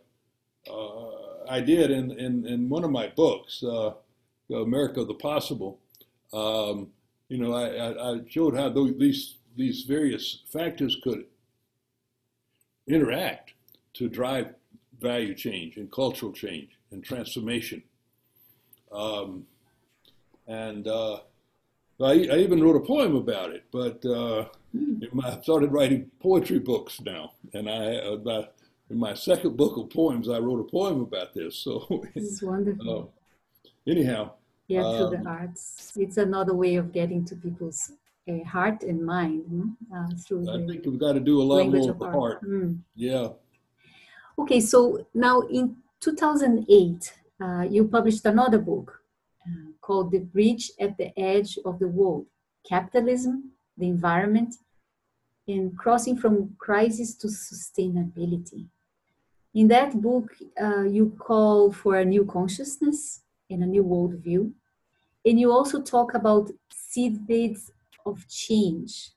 [0.72, 1.10] uh,
[1.50, 3.92] I did in, in, in, one of my books, uh,
[4.50, 5.80] America the Possible,
[6.34, 6.90] um,
[7.30, 11.26] you know, I, I, showed how these, these various factors could
[12.88, 13.54] interact
[13.94, 14.56] to drive
[15.00, 17.84] value change and cultural change and transformation.
[18.92, 19.46] Um,
[20.48, 21.20] and uh,
[22.00, 24.46] I, I, even wrote a poem about it, but uh,
[25.24, 28.46] I started writing poetry books now, and I uh,
[28.90, 31.58] in my second book of poems, I wrote a poem about this.
[31.58, 33.12] So this is wonderful.
[33.66, 34.32] Uh, anyhow,
[34.68, 37.92] yeah, through um, the arts, it's another way of getting to people's
[38.30, 39.76] uh, heart and mind.
[39.94, 42.44] Uh, through I think we've got to do a lot more of the heart.
[42.44, 42.80] Mm.
[42.96, 43.30] Yeah.
[44.40, 49.02] Okay, so now in 2008, uh, you published another book
[49.46, 52.26] uh, called "The Bridge at the Edge of the World:
[52.68, 54.56] Capitalism, the Environment,
[55.48, 58.68] and crossing from crisis to sustainability.
[59.54, 64.52] In that book, uh, you call for a new consciousness and a new worldview.
[65.26, 67.72] And you also talk about seed seedbeds
[68.06, 69.12] of change.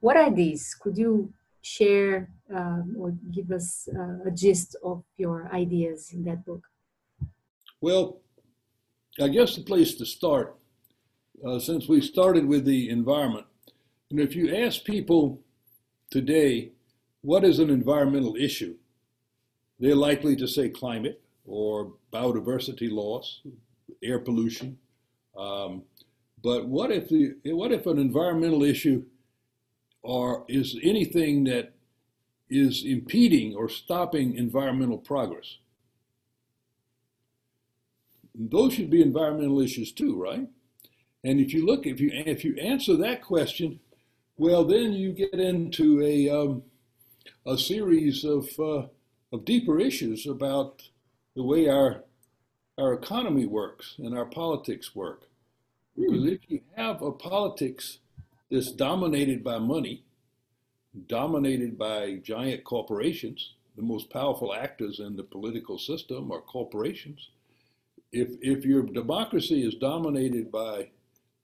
[0.00, 0.74] What are these?
[0.74, 6.44] Could you share uh, or give us uh, a gist of your ideas in that
[6.44, 6.62] book?
[7.86, 8.18] Well,
[9.20, 10.56] I guess the place to start,
[11.46, 13.46] uh, since we started with the environment,
[14.10, 15.40] and if you ask people
[16.10, 16.72] today,
[17.20, 18.74] what is an environmental issue?
[19.78, 23.42] They're likely to say climate or biodiversity loss,
[24.02, 24.78] air pollution.
[25.38, 25.84] Um,
[26.42, 29.04] but what if the what if an environmental issue
[30.02, 31.74] or is anything that
[32.50, 35.58] is impeding or stopping environmental progress?
[38.38, 40.46] Those should be environmental issues too, right?
[41.24, 43.80] And if you look, if you if you answer that question,
[44.36, 46.62] well, then you get into a, um,
[47.46, 48.86] a series of, uh,
[49.32, 50.82] of deeper issues about
[51.34, 52.04] the way our,
[52.76, 55.22] our economy works and our politics work.
[55.96, 57.98] Because if you have a politics
[58.50, 60.04] that's dominated by money,
[61.06, 67.30] dominated by giant corporations, the most powerful actors in the political system are corporations.
[68.12, 70.90] If, if your democracy is dominated by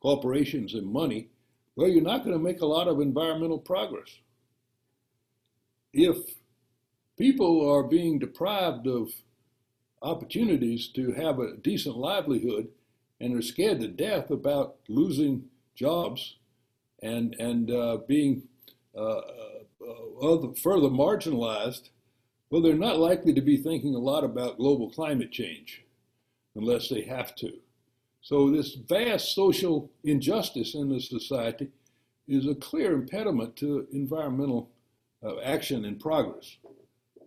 [0.01, 1.29] corporations and money,
[1.77, 4.18] well, you're not going to make a lot of environmental progress.
[5.92, 6.16] If
[7.18, 9.12] people are being deprived of
[10.03, 12.68] opportunities to have a decent livelihood
[13.20, 15.44] and are scared to death about losing
[15.75, 16.37] jobs
[17.03, 18.42] and, and uh, being
[18.96, 21.90] uh, uh, further marginalized,
[22.51, 25.83] well, they're not likely to be thinking a lot about global climate change
[26.54, 27.52] unless they have to.
[28.20, 31.68] So this vast social injustice in the society
[32.28, 34.70] is a clear impediment to environmental
[35.24, 36.56] uh, action and progress.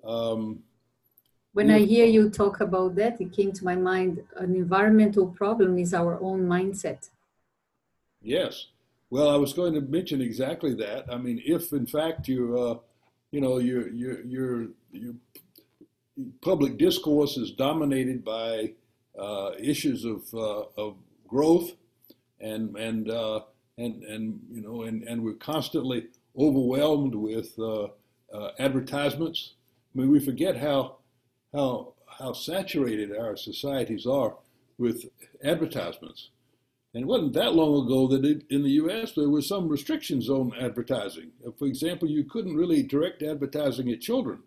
[0.06, 0.60] Um,
[1.54, 5.78] when I hear you talk about that, it came to my mind an environmental problem
[5.78, 7.10] is our own mindset.
[8.22, 8.68] Yes.
[9.10, 11.06] Well, I was going to mention exactly that.
[11.10, 12.78] I mean, if in fact you, uh,
[13.32, 15.14] you know, your your your your
[16.42, 18.74] public discourse is dominated by
[19.20, 20.98] uh, issues of, uh, of
[21.28, 21.72] growth
[22.40, 23.42] and, and, uh,
[23.78, 27.58] and, and, you know, and, and we're constantly overwhelmed with
[28.60, 29.54] advertisements.
[29.94, 30.98] I mean, we forget how,
[31.54, 34.36] how, how saturated our societies are
[34.78, 35.06] with
[35.44, 36.30] advertisements.
[36.94, 39.12] And it wasn't that long ago that it, in the U.S.
[39.14, 41.32] there were some restrictions on advertising.
[41.60, 44.44] For example, you couldn't really direct advertising at children.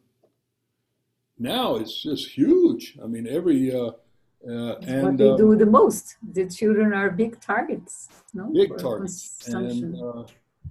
[1.38, 2.96] Now it's just huge.
[3.02, 3.92] I mean, every uh,
[4.46, 6.16] uh, and, what they um, do the most.
[6.33, 8.09] The children are big targets.
[8.33, 8.51] No?
[8.53, 9.48] Big targets.
[9.48, 10.24] And, uh,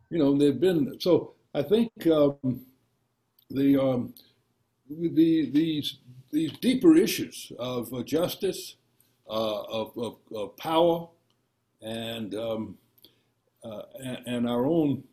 [0.10, 2.62] you know, they've been so I think um,
[3.50, 4.14] the um,
[4.90, 5.98] the these
[6.32, 8.76] these deeper issues of uh, justice,
[9.30, 11.08] uh, of, of, of, power,
[11.82, 12.78] and um,
[13.64, 15.04] uh, and, and, our own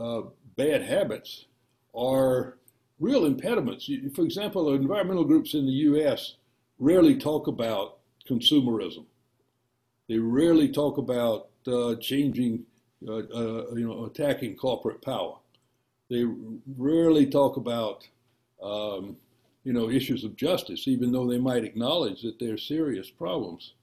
[0.00, 0.22] uh,
[0.56, 1.46] bad habits
[1.94, 2.56] are
[2.98, 3.88] real impediments.
[4.14, 6.36] For example, environmental groups in the U.S.
[6.78, 9.04] rarely talk about consumerism.
[10.08, 12.64] They rarely talk about uh, changing,
[13.08, 13.22] uh,
[13.74, 15.36] you know, attacking corporate power.
[16.10, 16.24] They
[16.76, 18.06] rarely talk about
[18.62, 19.16] um,
[19.66, 23.74] you know, issues of justice, even though they might acknowledge that they're serious problems.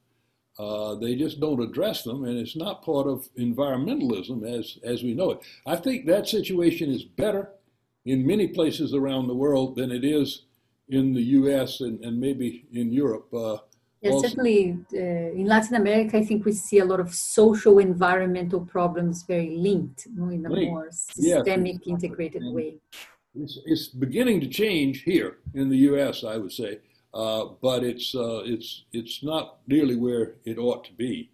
[0.58, 5.12] Uh, they just don't address them, and it's not part of environmentalism as as we
[5.12, 5.40] know it.
[5.66, 7.50] I think that situation is better
[8.06, 10.42] in many places around the world than it is
[10.88, 11.80] in the U.S.
[11.80, 13.32] and, and maybe in Europe.
[13.32, 13.58] Uh,
[14.00, 18.60] yeah, certainly uh, in Latin America, I think we see a lot of social environmental
[18.60, 20.70] problems very linked you know, in a linked.
[20.70, 21.86] more systemic, yes.
[21.86, 22.74] integrated and, way
[23.34, 26.24] it's, it's beginning to change here in the U.S.
[26.24, 26.78] I would say,
[27.12, 31.30] uh, but it's uh, it's it's not nearly where it ought to be.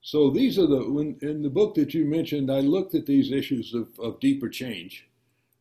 [0.00, 2.50] So these are the when, in the book that you mentioned.
[2.50, 5.08] I looked at these issues of, of deeper change,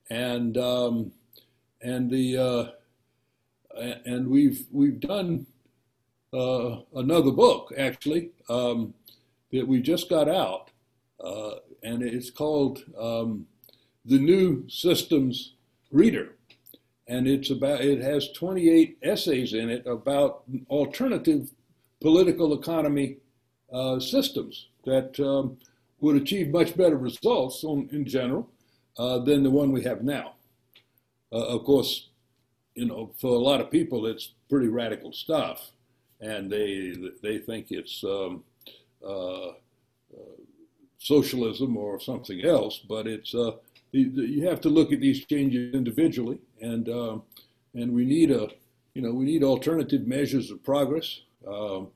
[0.09, 1.11] and um,
[1.81, 2.65] and the uh,
[3.75, 5.45] and we've we've done
[6.33, 8.93] uh, another book actually um,
[9.51, 10.71] that we just got out,
[11.23, 13.47] uh, and it's called um,
[14.05, 15.53] the New Systems
[15.91, 16.35] reader.
[17.07, 21.51] And it's about it has 28 essays in it about alternative
[22.01, 23.17] political economy
[23.71, 25.57] uh, systems that um,
[25.99, 28.49] would achieve much better results on, in general
[28.97, 30.33] uh, than the one we have now.
[31.31, 32.09] Uh, of course,
[32.75, 35.71] you know, for a lot of people, it's pretty radical stuff,
[36.19, 38.43] and they they think it's um,
[39.03, 40.35] uh, uh,
[40.99, 43.51] socialism or something else, but it's uh,
[43.91, 47.17] you have to look at these changes individually, and uh,
[47.73, 48.49] and we need a
[48.93, 51.21] you know we need alternative measures of progress.
[51.47, 51.88] Um,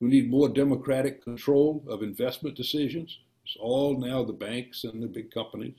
[0.00, 3.18] we need more democratic control of investment decisions.
[3.44, 5.74] It's all now the banks and the big companies.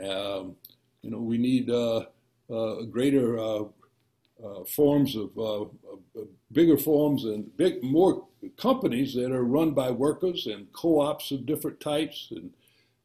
[0.00, 0.54] Um,
[1.02, 2.04] you know we need uh,
[2.90, 3.64] greater uh,
[4.44, 5.64] uh, forms of uh,
[6.50, 8.26] bigger forms and big more
[8.56, 12.50] companies that are run by workers and co-ops of different types and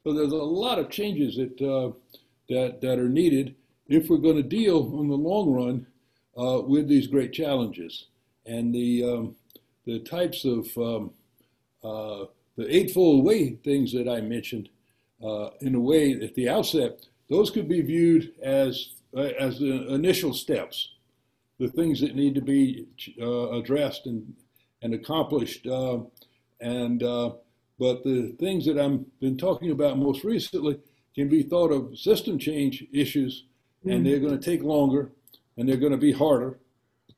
[0.04, 1.92] so there's a lot of changes that uh,
[2.50, 3.56] that that are needed
[3.88, 5.86] if we're going to deal in the long run
[6.38, 8.08] uh, with these great challenges
[8.46, 9.36] and the um,
[9.86, 11.12] the types of um,
[11.84, 14.70] uh, the eightfold way things that I mentioned.
[15.24, 19.94] Uh, in a way, at the outset, those could be viewed as uh, as the
[19.94, 20.94] initial steps,
[21.60, 22.88] the things that need to be
[23.22, 24.34] uh, addressed and
[24.84, 27.00] and accomplished, and
[27.80, 30.80] but the things that I've been talking about most recently
[31.16, 33.46] can be thought of system change issues,
[33.80, 33.90] mm-hmm.
[33.90, 35.12] and they're going to take longer
[35.58, 36.60] and they're going to be harder,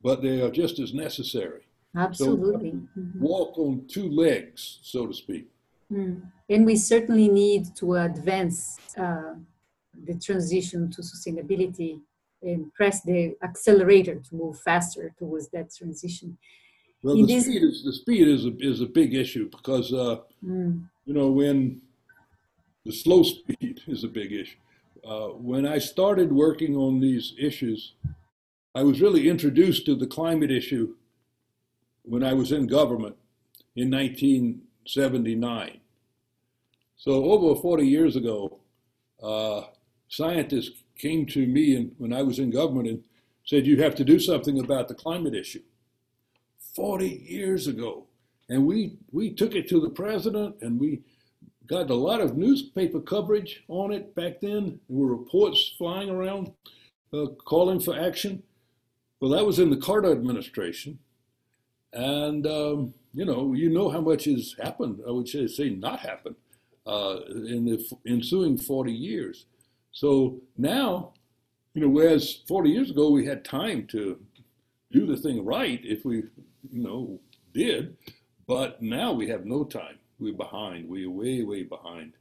[0.01, 1.63] but they are just as necessary.
[1.95, 2.71] Absolutely.
[2.71, 3.19] So mm-hmm.
[3.19, 5.47] walk on two legs, so to speak.
[5.91, 6.21] Mm.
[6.49, 9.33] And we certainly need to advance uh,
[10.05, 11.99] the transition to sustainability
[12.41, 16.37] and press the accelerator to move faster towards that transition.
[17.03, 17.45] Well, the this...
[17.45, 20.83] speed is the speed is a, is a big issue because uh, mm.
[21.05, 21.81] you know when
[22.85, 24.57] the slow speed is a big issue.
[25.05, 27.93] Uh, when I started working on these issues,
[28.75, 30.95] I was really introduced to the climate issue
[32.03, 33.15] when I was in government
[33.75, 35.79] in 1979.
[36.97, 38.59] So over 40 years ago,
[39.23, 39.61] uh,
[40.09, 43.03] scientists came to me and when I was in government and
[43.45, 45.61] said, "You have to do something about the climate issue."
[46.75, 48.05] 40 years ago.
[48.47, 51.01] And we, we took it to the president and we
[51.67, 54.79] got a lot of newspaper coverage on it back then.
[54.87, 56.51] There were reports flying around
[57.13, 58.43] uh, calling for action.
[59.19, 60.99] Well, that was in the Carter administration.
[61.93, 65.99] And, um, you know, you know how much has happened, I would say, say not
[65.99, 66.35] happened,
[66.87, 69.45] uh, in the ensuing 40 years.
[69.91, 71.13] So now,
[71.73, 74.19] you know, whereas 40 years ago we had time to
[74.91, 76.23] do the thing right if we
[76.71, 77.19] you know,
[77.53, 77.95] did.
[78.47, 79.97] But now we have no time.
[80.19, 80.89] We're behind.
[80.89, 82.13] We're way, way behind.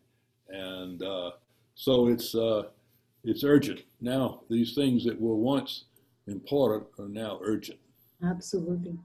[0.49, 1.33] And uh,
[1.75, 2.65] so it's, uh,
[3.25, 3.81] it's urgent.
[4.01, 5.85] Now, these things that were once
[6.27, 7.79] important are now urgent.
[8.23, 8.99] Absolutely.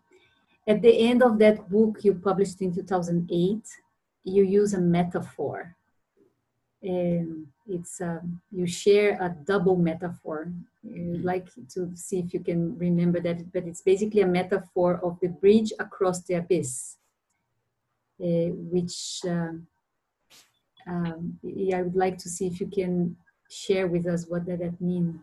[0.67, 3.67] At the end of that book you published in 2008,
[4.25, 5.75] you use a metaphor.
[6.81, 10.51] And it's um, you share a double metaphor
[10.85, 15.17] I'd like to see if you can remember that, but it's basically a metaphor of
[15.21, 16.97] the bridge across the abyss,
[18.21, 19.53] uh, which uh,
[20.85, 23.15] um, yeah, I would like to see if you can
[23.49, 25.21] share with us what does that mean?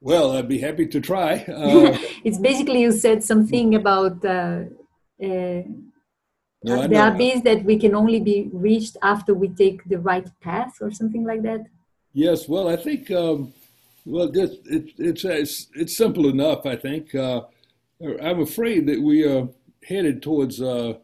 [0.00, 1.44] Well, I'd be happy to try.
[1.48, 4.22] Uh, it's basically you said something about
[6.66, 9.98] uh, uh, no, the abyss that we can only be reached after we take the
[9.98, 11.66] right path or something like that.
[12.12, 13.52] Yes, well, I think um,
[14.04, 14.60] well, it,
[14.98, 16.66] it's, it's it's simple enough.
[16.66, 17.42] I think uh,
[18.22, 19.48] I'm afraid that we are
[19.82, 20.94] headed towards uh,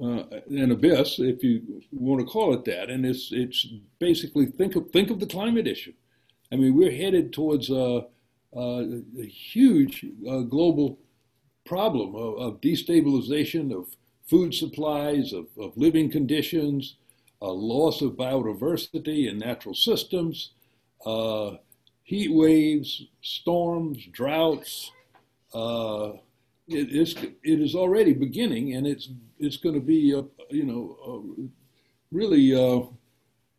[0.00, 3.66] uh, an abyss, if you want to call it that, and it's it's
[3.98, 5.92] basically think of think of the climate issue.
[6.52, 8.06] I mean, we're headed towards a,
[8.54, 10.98] a, a huge uh, global
[11.66, 13.94] problem of, of, destabilization of
[14.28, 16.96] food supplies, of, of living conditions,
[17.40, 20.52] a loss of biodiversity and natural systems,
[21.06, 21.52] uh,
[22.02, 24.90] heat waves, storms, droughts.
[25.54, 26.12] Uh,
[26.68, 29.08] it is it is already beginning, and it's
[29.38, 31.42] it's going to be uh, you know uh,
[32.12, 32.86] really uh,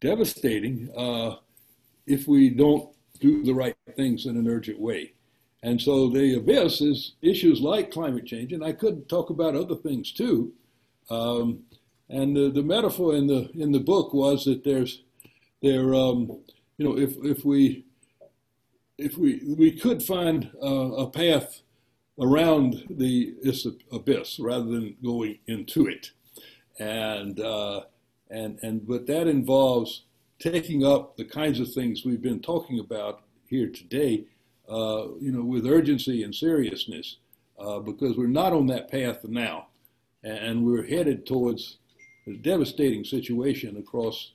[0.01, 1.35] devastating uh,
[2.05, 5.13] if we don't do the right things in an urgent way.
[5.61, 9.75] And so the abyss is issues like climate change, and I could talk about other
[9.75, 10.53] things too.
[11.09, 11.63] Um,
[12.09, 15.03] and the, the, metaphor in the in the book was that there's
[15.61, 16.39] there um,
[16.77, 17.85] you know if if we
[18.97, 21.61] if we we could find a path
[22.19, 23.35] around the
[23.91, 26.11] abyss rather than going into it.
[26.77, 27.81] And, uh,
[28.29, 30.03] and, and, but that involves
[30.37, 34.25] taking up the kinds of things we've been talking about here today,
[34.69, 37.17] uh, you know, with urgency and seriousness,
[37.57, 39.67] uh, because we're not on that path now.
[40.23, 41.77] And we're headed towards
[42.27, 44.31] a devastating situation across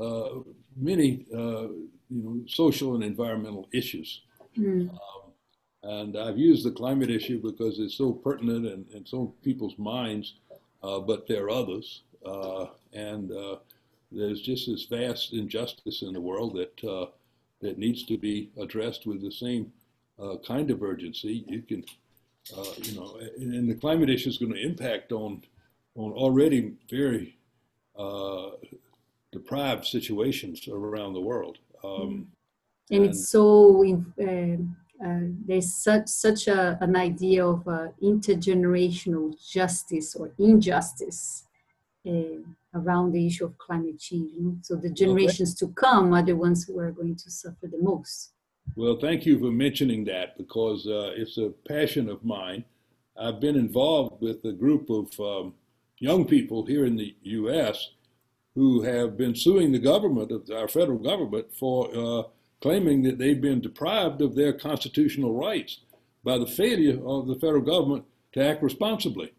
[0.00, 0.40] uh,
[0.76, 1.68] many, uh,
[2.10, 4.22] you know, social and environmental issues.
[4.56, 4.90] Mm.
[5.82, 10.34] And I've used the climate issue because it's so pertinent and, and so people's minds,
[10.82, 12.02] uh, but there are others.
[12.26, 13.56] Uh, and uh,
[14.10, 17.06] there's just this vast injustice in the world that, uh,
[17.60, 19.72] that needs to be addressed with the same
[20.20, 21.44] uh, kind of urgency.
[21.46, 21.84] You can,
[22.56, 25.42] uh, you know, and, and, the climate issue is going to impact on,
[25.94, 27.36] on already very
[29.32, 31.58] deprived situations around the world.
[31.84, 32.28] Um,
[32.90, 33.84] and, and, it's so
[35.04, 41.44] uh, there's such such a, an idea of uh, intergenerational justice or injustice
[42.08, 42.40] uh,
[42.74, 44.32] around the issue of climate change.
[44.32, 44.56] You know?
[44.62, 45.70] So the generations okay.
[45.70, 48.32] to come are the ones who are going to suffer the most.
[48.76, 52.64] Well, thank you for mentioning that because uh, it's a passion of mine.
[53.16, 55.54] I've been involved with a group of um,
[55.98, 57.90] young people here in the U.S.
[58.54, 62.22] who have been suing the government, of our federal government, for uh,
[62.60, 65.80] claiming that they've been deprived of their constitutional rights
[66.22, 69.32] by the failure of the federal government to act responsibly.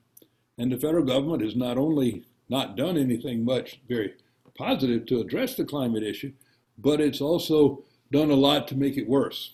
[0.58, 4.16] And the federal government has not only not done anything much very
[4.58, 6.34] positive to address the climate issue,
[6.78, 9.54] but it's also done a lot to make it worse.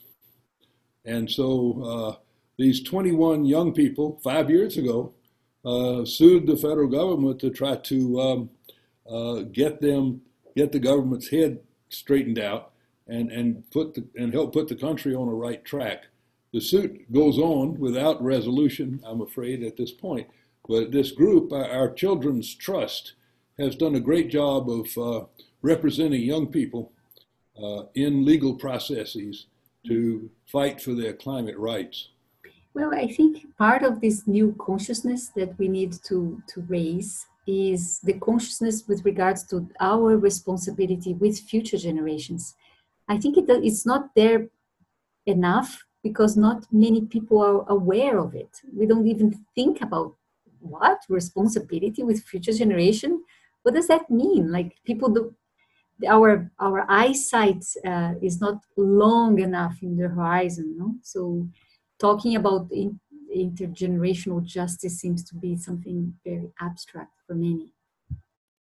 [1.03, 2.21] And so uh,
[2.57, 5.13] these 21 young people, five years ago,
[5.63, 8.49] uh, sued the federal government to try to um,
[9.09, 10.21] uh, get them,
[10.55, 12.71] get the government's head straightened out
[13.07, 16.05] and, and, put the, and help put the country on a right track.
[16.53, 20.27] The suit goes on without resolution, I'm afraid, at this point.
[20.67, 23.13] But this group, our Children's Trust,
[23.59, 25.25] has done a great job of uh,
[25.61, 26.94] representing young people uh,
[27.61, 29.45] Uh, in legal processes
[29.87, 32.09] to fight for their climate rights.
[32.73, 37.99] Well, I think part of this new consciousness that we need to, to raise is
[38.01, 42.55] the consciousness with regards to our responsibility with future generations.
[43.07, 44.49] I think it, it's not there
[45.25, 48.49] enough because not many people are aware of it.
[48.75, 50.15] We don't even think about
[50.59, 53.23] what responsibility with future generation.
[53.63, 54.51] What does that mean?
[54.51, 55.33] Like people do,
[56.07, 60.75] our our eyesight uh, is not long enough in the horizon.
[60.77, 60.95] No?
[61.01, 61.47] So
[61.99, 62.99] talking about in,
[63.35, 67.73] intergenerational justice seems to be something very abstract for many.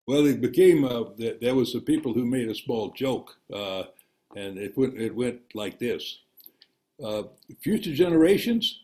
[0.07, 1.03] Well, it became uh,
[1.41, 3.37] there was the people who made a small joke.
[3.53, 3.83] Uh,
[4.35, 6.19] and it went, it went like this.
[7.03, 7.23] Uh,
[7.61, 8.81] future generations,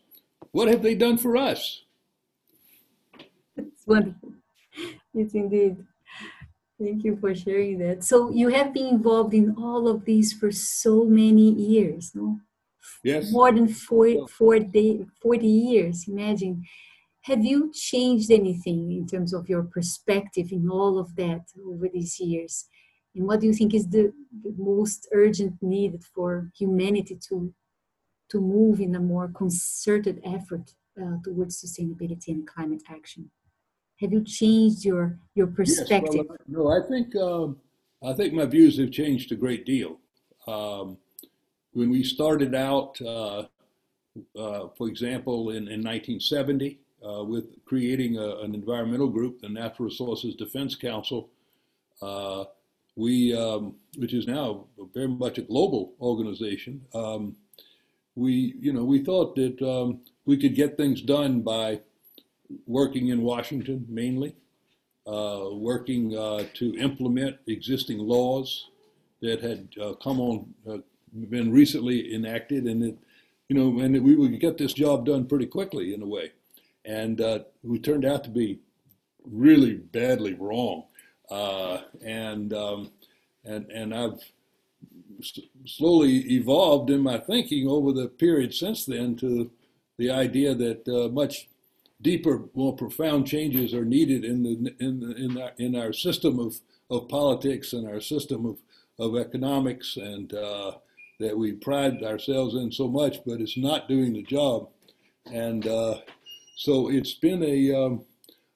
[0.52, 1.84] what have they done for us?
[3.58, 4.34] It's wonderful.
[5.14, 5.78] It's indeed.
[6.80, 8.03] Thank you for sharing that.
[8.03, 12.39] So you have been involved in all of these for so many years, no?
[13.03, 13.32] Yes.
[13.32, 16.63] More than four, four day, 40 years, imagine.
[17.21, 22.19] Have you changed anything in terms of your perspective in all of that over these
[22.19, 22.65] years?
[23.15, 24.13] And what do you think is the,
[24.43, 27.53] the most urgent need for humanity to,
[28.30, 33.32] to move in a more concerted effort uh, towards sustainability and climate action?
[34.02, 36.14] Have you changed your, your perspective?
[36.14, 37.58] Yes, well, no, I think um,
[38.04, 40.00] I think my views have changed a great deal.
[40.48, 40.98] Um,
[41.72, 43.46] when we started out, uh,
[44.38, 49.89] uh, for example, in, in 1970, uh, with creating a, an environmental group, the Natural
[49.89, 51.30] Resources Defense Council,
[52.02, 52.46] uh,
[52.96, 57.36] we, um, which is now very much a global organization, um,
[58.16, 61.82] we, you know, we thought that um, we could get things done by
[62.66, 64.36] working in Washington mainly,
[65.08, 68.70] uh, working uh, to implement existing laws
[69.22, 70.78] that had uh, come on, uh,
[71.30, 72.98] been recently enacted, and it,
[73.48, 76.32] you know, and we would get this job done pretty quickly in a way.
[76.84, 78.60] And uh, we turned out to be
[79.24, 80.86] really badly wrong.
[81.30, 82.91] Uh, and, um,
[83.43, 84.20] and, and I've
[85.66, 89.50] slowly evolved in my thinking over the period since then to
[89.98, 91.48] the idea that much
[92.06, 96.39] deeper, more profound changes are needed in the in the, in our, in our system
[96.39, 98.58] of, of politics and our system of,
[98.99, 100.74] of economics, and uh,
[101.20, 104.70] that we pride ourselves in so much, but it's not doing the job.
[105.34, 106.01] And uh,
[106.56, 108.06] so it's been a um,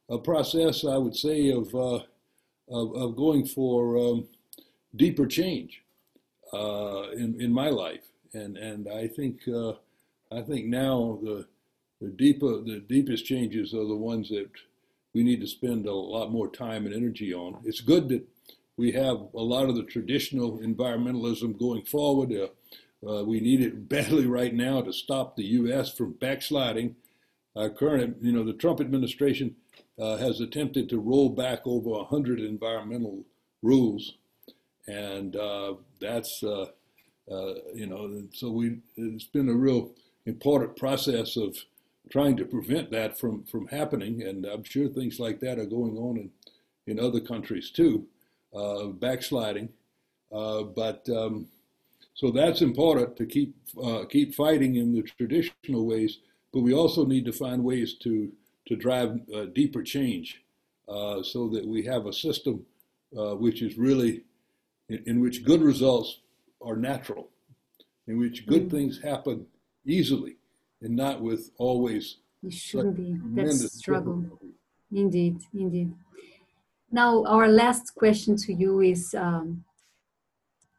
[0.09, 2.01] a process, I would say, of uh,
[2.69, 4.27] of, of, going for um,
[4.95, 5.81] deeper change
[6.53, 9.73] uh, in in my life, and and I think uh,
[10.31, 11.47] I think now the
[12.01, 14.49] the deeper the deepest changes are the ones that
[15.13, 17.57] we need to spend a lot more time and energy on.
[17.65, 18.27] It's good that
[18.77, 22.31] we have a lot of the traditional environmentalism going forward.
[22.31, 22.47] Uh,
[23.07, 25.93] uh, we need it badly right now to stop the U.S.
[25.93, 26.95] from backsliding.
[27.55, 29.55] Our current, you know, the Trump administration
[29.99, 33.25] uh, has attempted to roll back over 100 environmental
[33.61, 34.13] rules,
[34.87, 36.67] and uh, that's, uh,
[37.29, 39.91] uh, you know, so we it's been a real
[40.25, 41.57] important process of
[42.09, 44.23] trying to prevent that from, from happening.
[44.23, 46.31] And I'm sure things like that are going on in,
[46.87, 48.05] in other countries too,
[48.55, 49.69] uh, backsliding.
[50.31, 51.47] Uh, but um,
[52.13, 56.19] so that's important to keep uh, keep fighting in the traditional ways.
[56.53, 58.31] But we also need to find ways to
[58.67, 60.43] to drive uh, deeper change,
[60.87, 62.65] uh, so that we have a system
[63.17, 64.21] uh, which is really
[64.89, 66.19] in, in, which good results
[66.61, 67.29] are natural,
[68.07, 68.77] in which good mm-hmm.
[68.77, 69.47] things happen
[69.85, 70.35] easily
[70.81, 72.17] and not with always.
[72.43, 73.17] It shouldn't be.
[73.35, 74.39] That's struggle.
[74.91, 75.93] Indeed, indeed.
[76.91, 79.63] Now, our last question to you is um,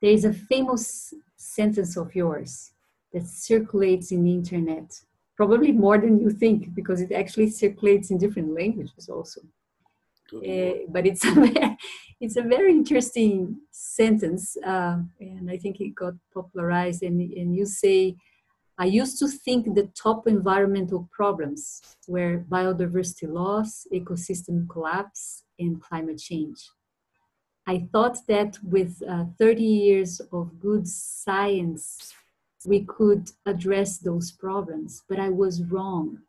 [0.00, 2.72] there is a famous sentence of yours
[3.12, 5.00] that circulates in the internet,
[5.36, 9.42] probably more than you think, because it actually circulates in different languages also.
[10.34, 11.76] Uh, but it's a very,
[12.20, 17.02] it's a very interesting sentence, uh, and I think it got popularized.
[17.02, 18.16] And, and you say,
[18.80, 26.18] I used to think the top environmental problems were biodiversity loss, ecosystem collapse, and climate
[26.18, 26.70] change.
[27.66, 32.14] I thought that with uh, 30 years of good science,
[32.64, 36.20] we could address those problems, but I was wrong.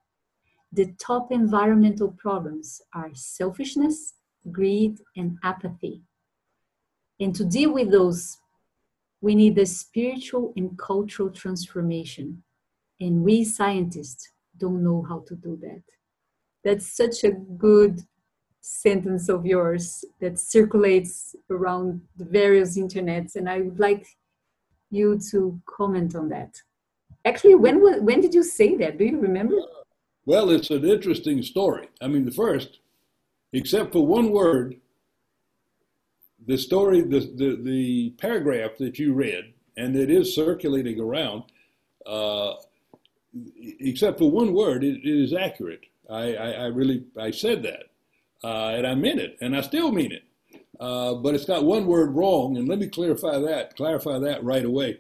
[0.73, 4.15] The top environmental problems are selfishness,
[4.51, 6.01] greed, and apathy.
[7.17, 8.39] And to deal with those
[9.21, 12.43] we need a spiritual and cultural transformation.
[12.99, 15.83] And we scientists don't know how to do that.
[16.63, 18.01] That's such a good
[18.61, 23.35] sentence of yours that circulates around the various internets.
[23.35, 24.05] And I would like
[24.89, 26.55] you to comment on that.
[27.25, 28.97] Actually, when, when did you say that?
[28.97, 29.55] Do you remember?
[30.25, 31.87] Well, it's an interesting story.
[32.01, 32.79] I mean, the first,
[33.53, 34.80] except for one word,
[36.45, 41.43] the story, the, the, the paragraph that you read, and it is circulating around,
[42.05, 42.53] uh,
[43.79, 45.85] except for one word, it, it is accurate.
[46.09, 47.83] I, I, I, really, I said that,
[48.43, 50.23] uh, and I meant it, and I still mean it.
[50.79, 54.65] Uh, but it's got one word wrong, and let me clarify that, clarify that right
[54.65, 54.99] away.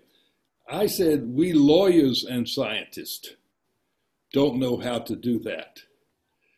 [0.69, 3.31] I said we lawyers and scientists
[4.31, 5.79] don't know how to do that.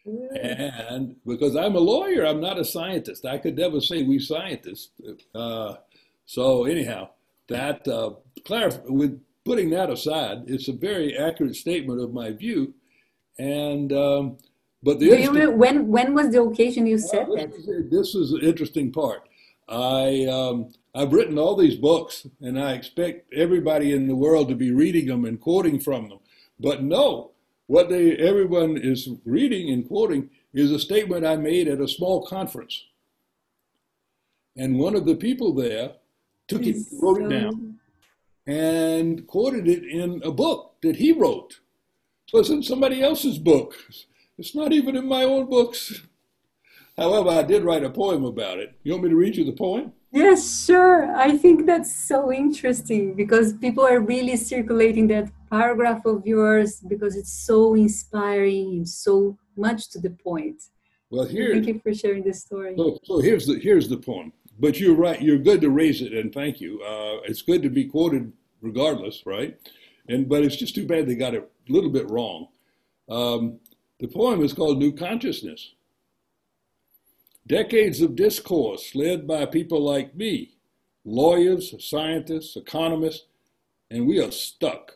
[0.05, 3.25] And because I'm a lawyer, I'm not a scientist.
[3.25, 4.89] I could never say we scientists.
[5.33, 5.75] Uh,
[6.25, 7.09] so anyhow,
[7.47, 12.73] that uh, clarif- with putting that aside, it's a very accurate statement of my view.
[13.39, 14.37] And um,
[14.81, 17.85] but the you, when when was the occasion you said well, this that?
[17.85, 19.27] Is, this is the interesting part.
[19.69, 24.55] I um, I've written all these books, and I expect everybody in the world to
[24.55, 26.19] be reading them and quoting from them.
[26.59, 27.31] But no,
[27.67, 32.25] what they everyone is reading and quoting is a statement I made at a small
[32.25, 32.85] conference.
[34.55, 35.93] And one of the people there
[36.47, 37.79] took it, wrote it down,
[38.45, 41.59] and quoted it in a book that he wrote.
[42.27, 43.75] So it's in somebody else's book.
[44.37, 46.01] It's not even in my own books.
[46.97, 48.77] However, I did write a poem about it.
[48.83, 49.93] You want me to read you the poem?
[50.13, 51.11] Yes, sure.
[51.15, 57.15] I think that's so interesting because people are really circulating that paragraph of yours because
[57.15, 60.61] it's so inspiring and so much to the point.
[61.09, 61.53] Well, here.
[61.53, 62.75] Thank you for sharing this story.
[62.77, 64.31] So, so here's the here's the poem.
[64.59, 65.19] But you're right.
[65.19, 66.79] You're good to raise it, and thank you.
[66.83, 69.57] Uh, it's good to be quoted, regardless, right?
[70.09, 72.49] And but it's just too bad they got it a little bit wrong.
[73.09, 73.59] Um,
[73.99, 75.73] the poem is called New Consciousness.
[77.45, 80.55] Decades of discourse led by people like me,
[81.03, 83.25] lawyers, scientists, economists,
[83.91, 84.93] and we are stuck.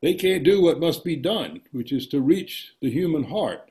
[0.00, 3.70] They can't do what must be done, which is to reach the human heart.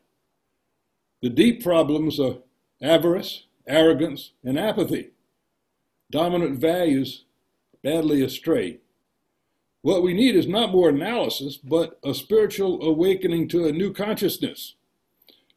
[1.21, 2.37] The deep problems are
[2.81, 5.09] avarice, arrogance, and apathy,
[6.11, 7.25] dominant values
[7.83, 8.77] badly astray.
[9.81, 14.75] What we need is not more analysis, but a spiritual awakening to a new consciousness.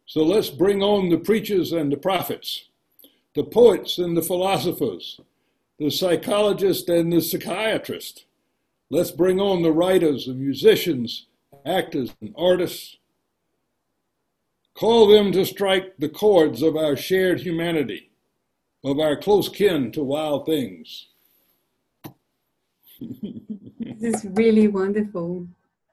[0.06, 2.68] So let's bring on the preachers and the prophets,
[3.34, 5.20] the poets and the philosophers,
[5.78, 8.24] the psychologists and the psychiatrists.
[8.90, 11.26] Let's bring on the writers and musicians,
[11.64, 12.98] actors and artists.
[14.74, 18.10] Call them to strike the chords of our shared humanity,
[18.84, 21.06] of our close kin to wild things.
[23.00, 25.46] this is really wonderful.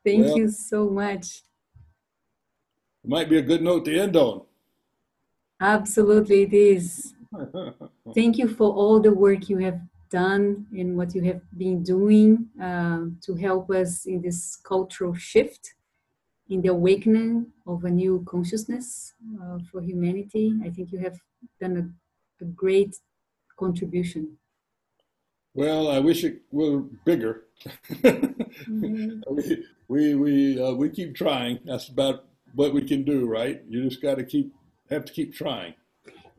[0.06, 1.42] Thank well, you so much.
[3.04, 4.42] It might be a good note to end on.
[5.62, 7.14] Absolutely, it is.
[8.16, 9.80] Thank you for all the work you have
[10.10, 15.76] done and what you have been doing uh, to help us in this cultural shift,
[16.50, 20.54] in the awakening of a new consciousness uh, for humanity.
[20.64, 21.18] I think you have
[21.62, 21.78] done
[22.42, 22.96] a, a great
[23.58, 24.38] contribution.
[25.54, 27.46] Well, I wish it were bigger.
[27.92, 29.20] mm-hmm.
[29.30, 31.60] we we we, uh, we keep trying.
[31.66, 33.62] That's about what we can do, right?
[33.68, 34.54] You just got to keep
[34.90, 35.76] have to keep trying.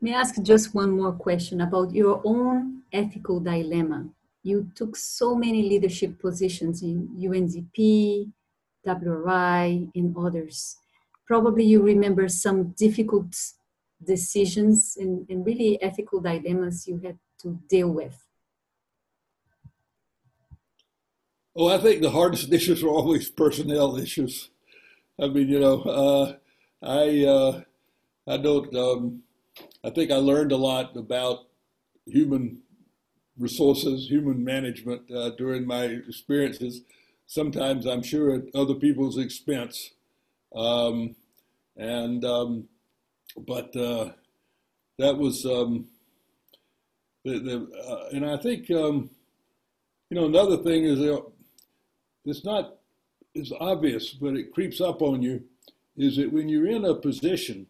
[0.01, 4.09] May I ask just one more question about your own ethical dilemma?
[4.43, 8.31] You took so many leadership positions in UNDP,
[8.85, 10.77] WRI, and others.
[11.27, 13.35] Probably you remember some difficult
[14.03, 18.25] decisions and, and really ethical dilemmas you had to deal with.
[21.55, 24.49] Oh, I think the hardest issues are always personnel issues.
[25.21, 26.33] I mean, you know, uh,
[26.81, 27.61] I uh,
[28.27, 28.75] I don't.
[28.75, 29.21] Um,
[29.83, 31.45] I think I learned a lot about
[32.07, 32.63] human
[33.37, 36.81] resources, human management uh, during my experiences.
[37.27, 39.91] Sometimes I'm sure at other people's expense,
[40.55, 41.15] um,
[41.77, 42.67] and um,
[43.37, 44.13] but uh,
[44.97, 45.87] that was um,
[47.23, 49.11] the, the uh, and I think um,
[50.09, 51.21] you know another thing is uh,
[52.25, 52.80] it's not
[53.33, 55.43] is obvious, but it creeps up on you,
[55.97, 57.67] is that when you're in a position,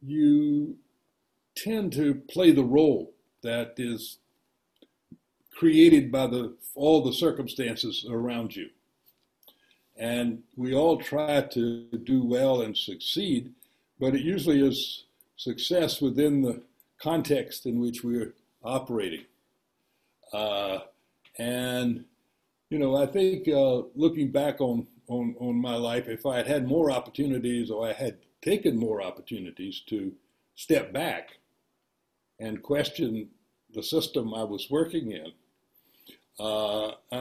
[0.00, 0.76] you
[1.54, 3.12] tend to play the role
[3.42, 4.18] that is
[5.54, 8.70] created by the all the circumstances around you.
[9.96, 13.52] And we all try to do well and succeed,
[13.98, 15.04] but it usually is
[15.36, 16.62] success within the
[17.02, 19.24] context in which we're operating.
[20.32, 20.78] Uh,
[21.36, 22.04] and
[22.70, 26.46] you know, I think uh, looking back on, on, on my life, if I had
[26.46, 30.12] had more opportunities or I had taken more opportunities to
[30.54, 31.30] step back
[32.38, 33.28] and question
[33.74, 35.32] the system I was working in,
[36.38, 37.16] uh, I,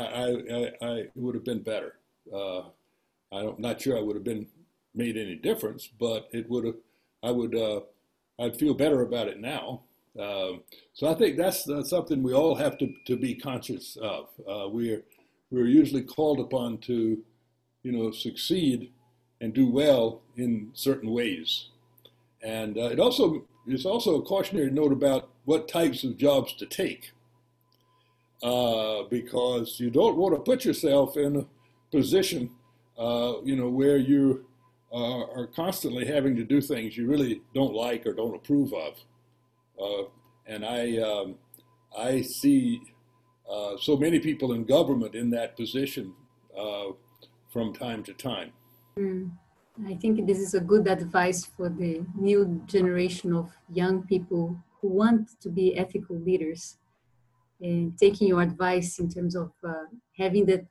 [0.52, 1.96] I, I, would have been better.
[2.32, 2.64] Uh,
[3.32, 4.48] I'm not sure I would have been
[4.94, 6.76] made any difference, but it would have.
[7.24, 7.56] I would.
[7.56, 7.82] Uh,
[8.40, 9.82] I'd feel better about it now.
[10.20, 10.62] Um,
[10.94, 14.30] so I think that's, that's, something we all have to, to be conscious of.
[14.48, 14.68] Uh,
[15.52, 17.24] we're usually called upon to,
[17.84, 18.92] you know, succeed
[19.40, 21.70] and do well in certain ways.
[22.44, 26.66] And uh, it also is also a cautionary note about what types of jobs to
[26.66, 27.12] take,
[28.44, 31.46] uh, because you don't want to put yourself in a
[31.92, 32.52] position,
[32.98, 34.46] uh, you know, where you
[34.92, 38.94] uh, are constantly having to do things you really don't like or don't approve of.
[39.80, 40.08] Uh,
[40.46, 41.36] and I, um,
[41.98, 42.82] I see
[43.52, 46.14] uh, so many people in government in that position
[46.58, 46.88] uh,
[47.50, 48.52] from time to time.
[48.98, 49.32] Mm.
[49.86, 54.88] I think this is a good advice for the new generation of young people who
[54.88, 56.78] want to be ethical leaders
[57.62, 59.86] and taking your advice in terms of uh,
[60.18, 60.66] having that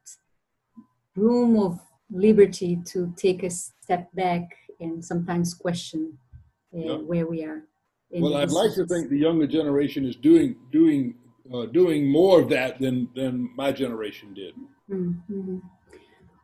[1.14, 6.18] room of liberty to take a step back and sometimes question
[6.74, 7.01] uh, yep.
[7.03, 7.62] where we are.
[8.11, 11.16] Well, I'd like to think the younger generation is doing doing
[11.53, 14.55] uh, doing more of that than than my generation did.
[14.91, 15.59] Mm-hmm.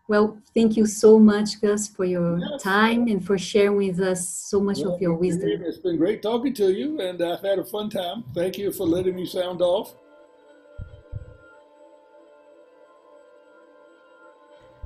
[0.09, 2.63] Well, thank you so much, Gus, for your yes.
[2.63, 5.49] time and for sharing with us so much well, of your wisdom.
[5.65, 8.25] It's been great talking to you, and I've had a fun time.
[8.35, 9.95] Thank you for letting me sound off.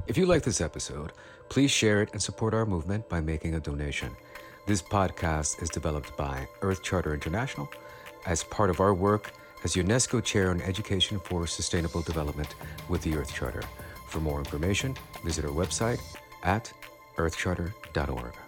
[0.07, 1.13] If you like this episode,
[1.49, 4.15] please share it and support our movement by making a donation.
[4.67, 7.69] This podcast is developed by Earth Charter International
[8.27, 9.33] as part of our work
[9.67, 12.55] as UNESCO Chair on Education for Sustainable Development
[12.89, 13.65] with the Earth Charter.
[14.07, 16.01] For more information, visit our website
[16.45, 16.73] at
[17.17, 18.46] earthcharter.org.